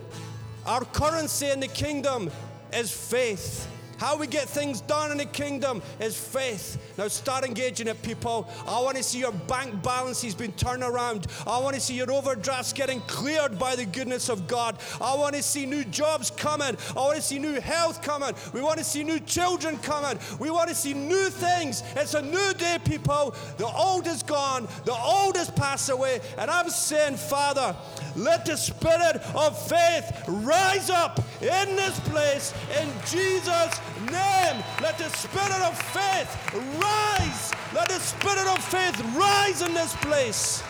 [0.65, 2.29] Our currency in the kingdom
[2.73, 3.71] is faith.
[3.97, 6.77] How we get things done in the kingdom is faith.
[6.97, 8.47] Now start engaging it, people.
[8.67, 11.27] I want to see your bank balances being turned around.
[11.47, 14.77] I want to see your overdrafts getting cleared by the goodness of God.
[15.01, 16.75] I want to see new jobs coming.
[16.95, 18.33] I want to see new health coming.
[18.53, 20.19] We want to see new children coming.
[20.39, 21.83] We want to see new things.
[21.95, 23.35] It's a new day, people.
[23.57, 24.67] The old is gone.
[24.85, 26.21] The old has passed away.
[26.37, 27.75] And I'm saying, Father,
[28.15, 33.79] let the spirit of faith rise up in this place in Jesus'
[34.11, 34.63] name.
[34.81, 37.53] Let the spirit of faith rise.
[37.73, 40.63] Let the spirit of faith rise in this place.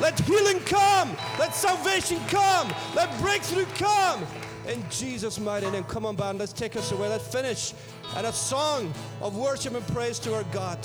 [0.00, 1.16] Let healing come.
[1.38, 2.72] Let salvation come.
[2.94, 4.24] Let breakthrough come.
[4.66, 5.84] In Jesus' mighty name.
[5.84, 6.38] Come on, band.
[6.38, 7.08] Let's take us away.
[7.08, 7.74] Let's finish
[8.16, 10.78] and a song of worship and praise to our God.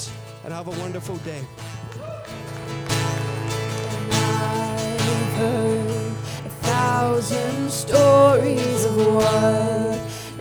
[0.43, 1.41] And have a wonderful day.
[4.11, 6.11] I've heard
[6.45, 9.94] a thousand stories of what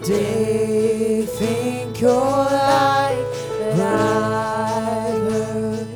[0.07, 3.27] they think you're like,
[3.59, 5.89] but I've heard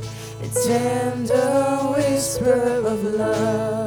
[0.42, 3.77] a tender whisper of love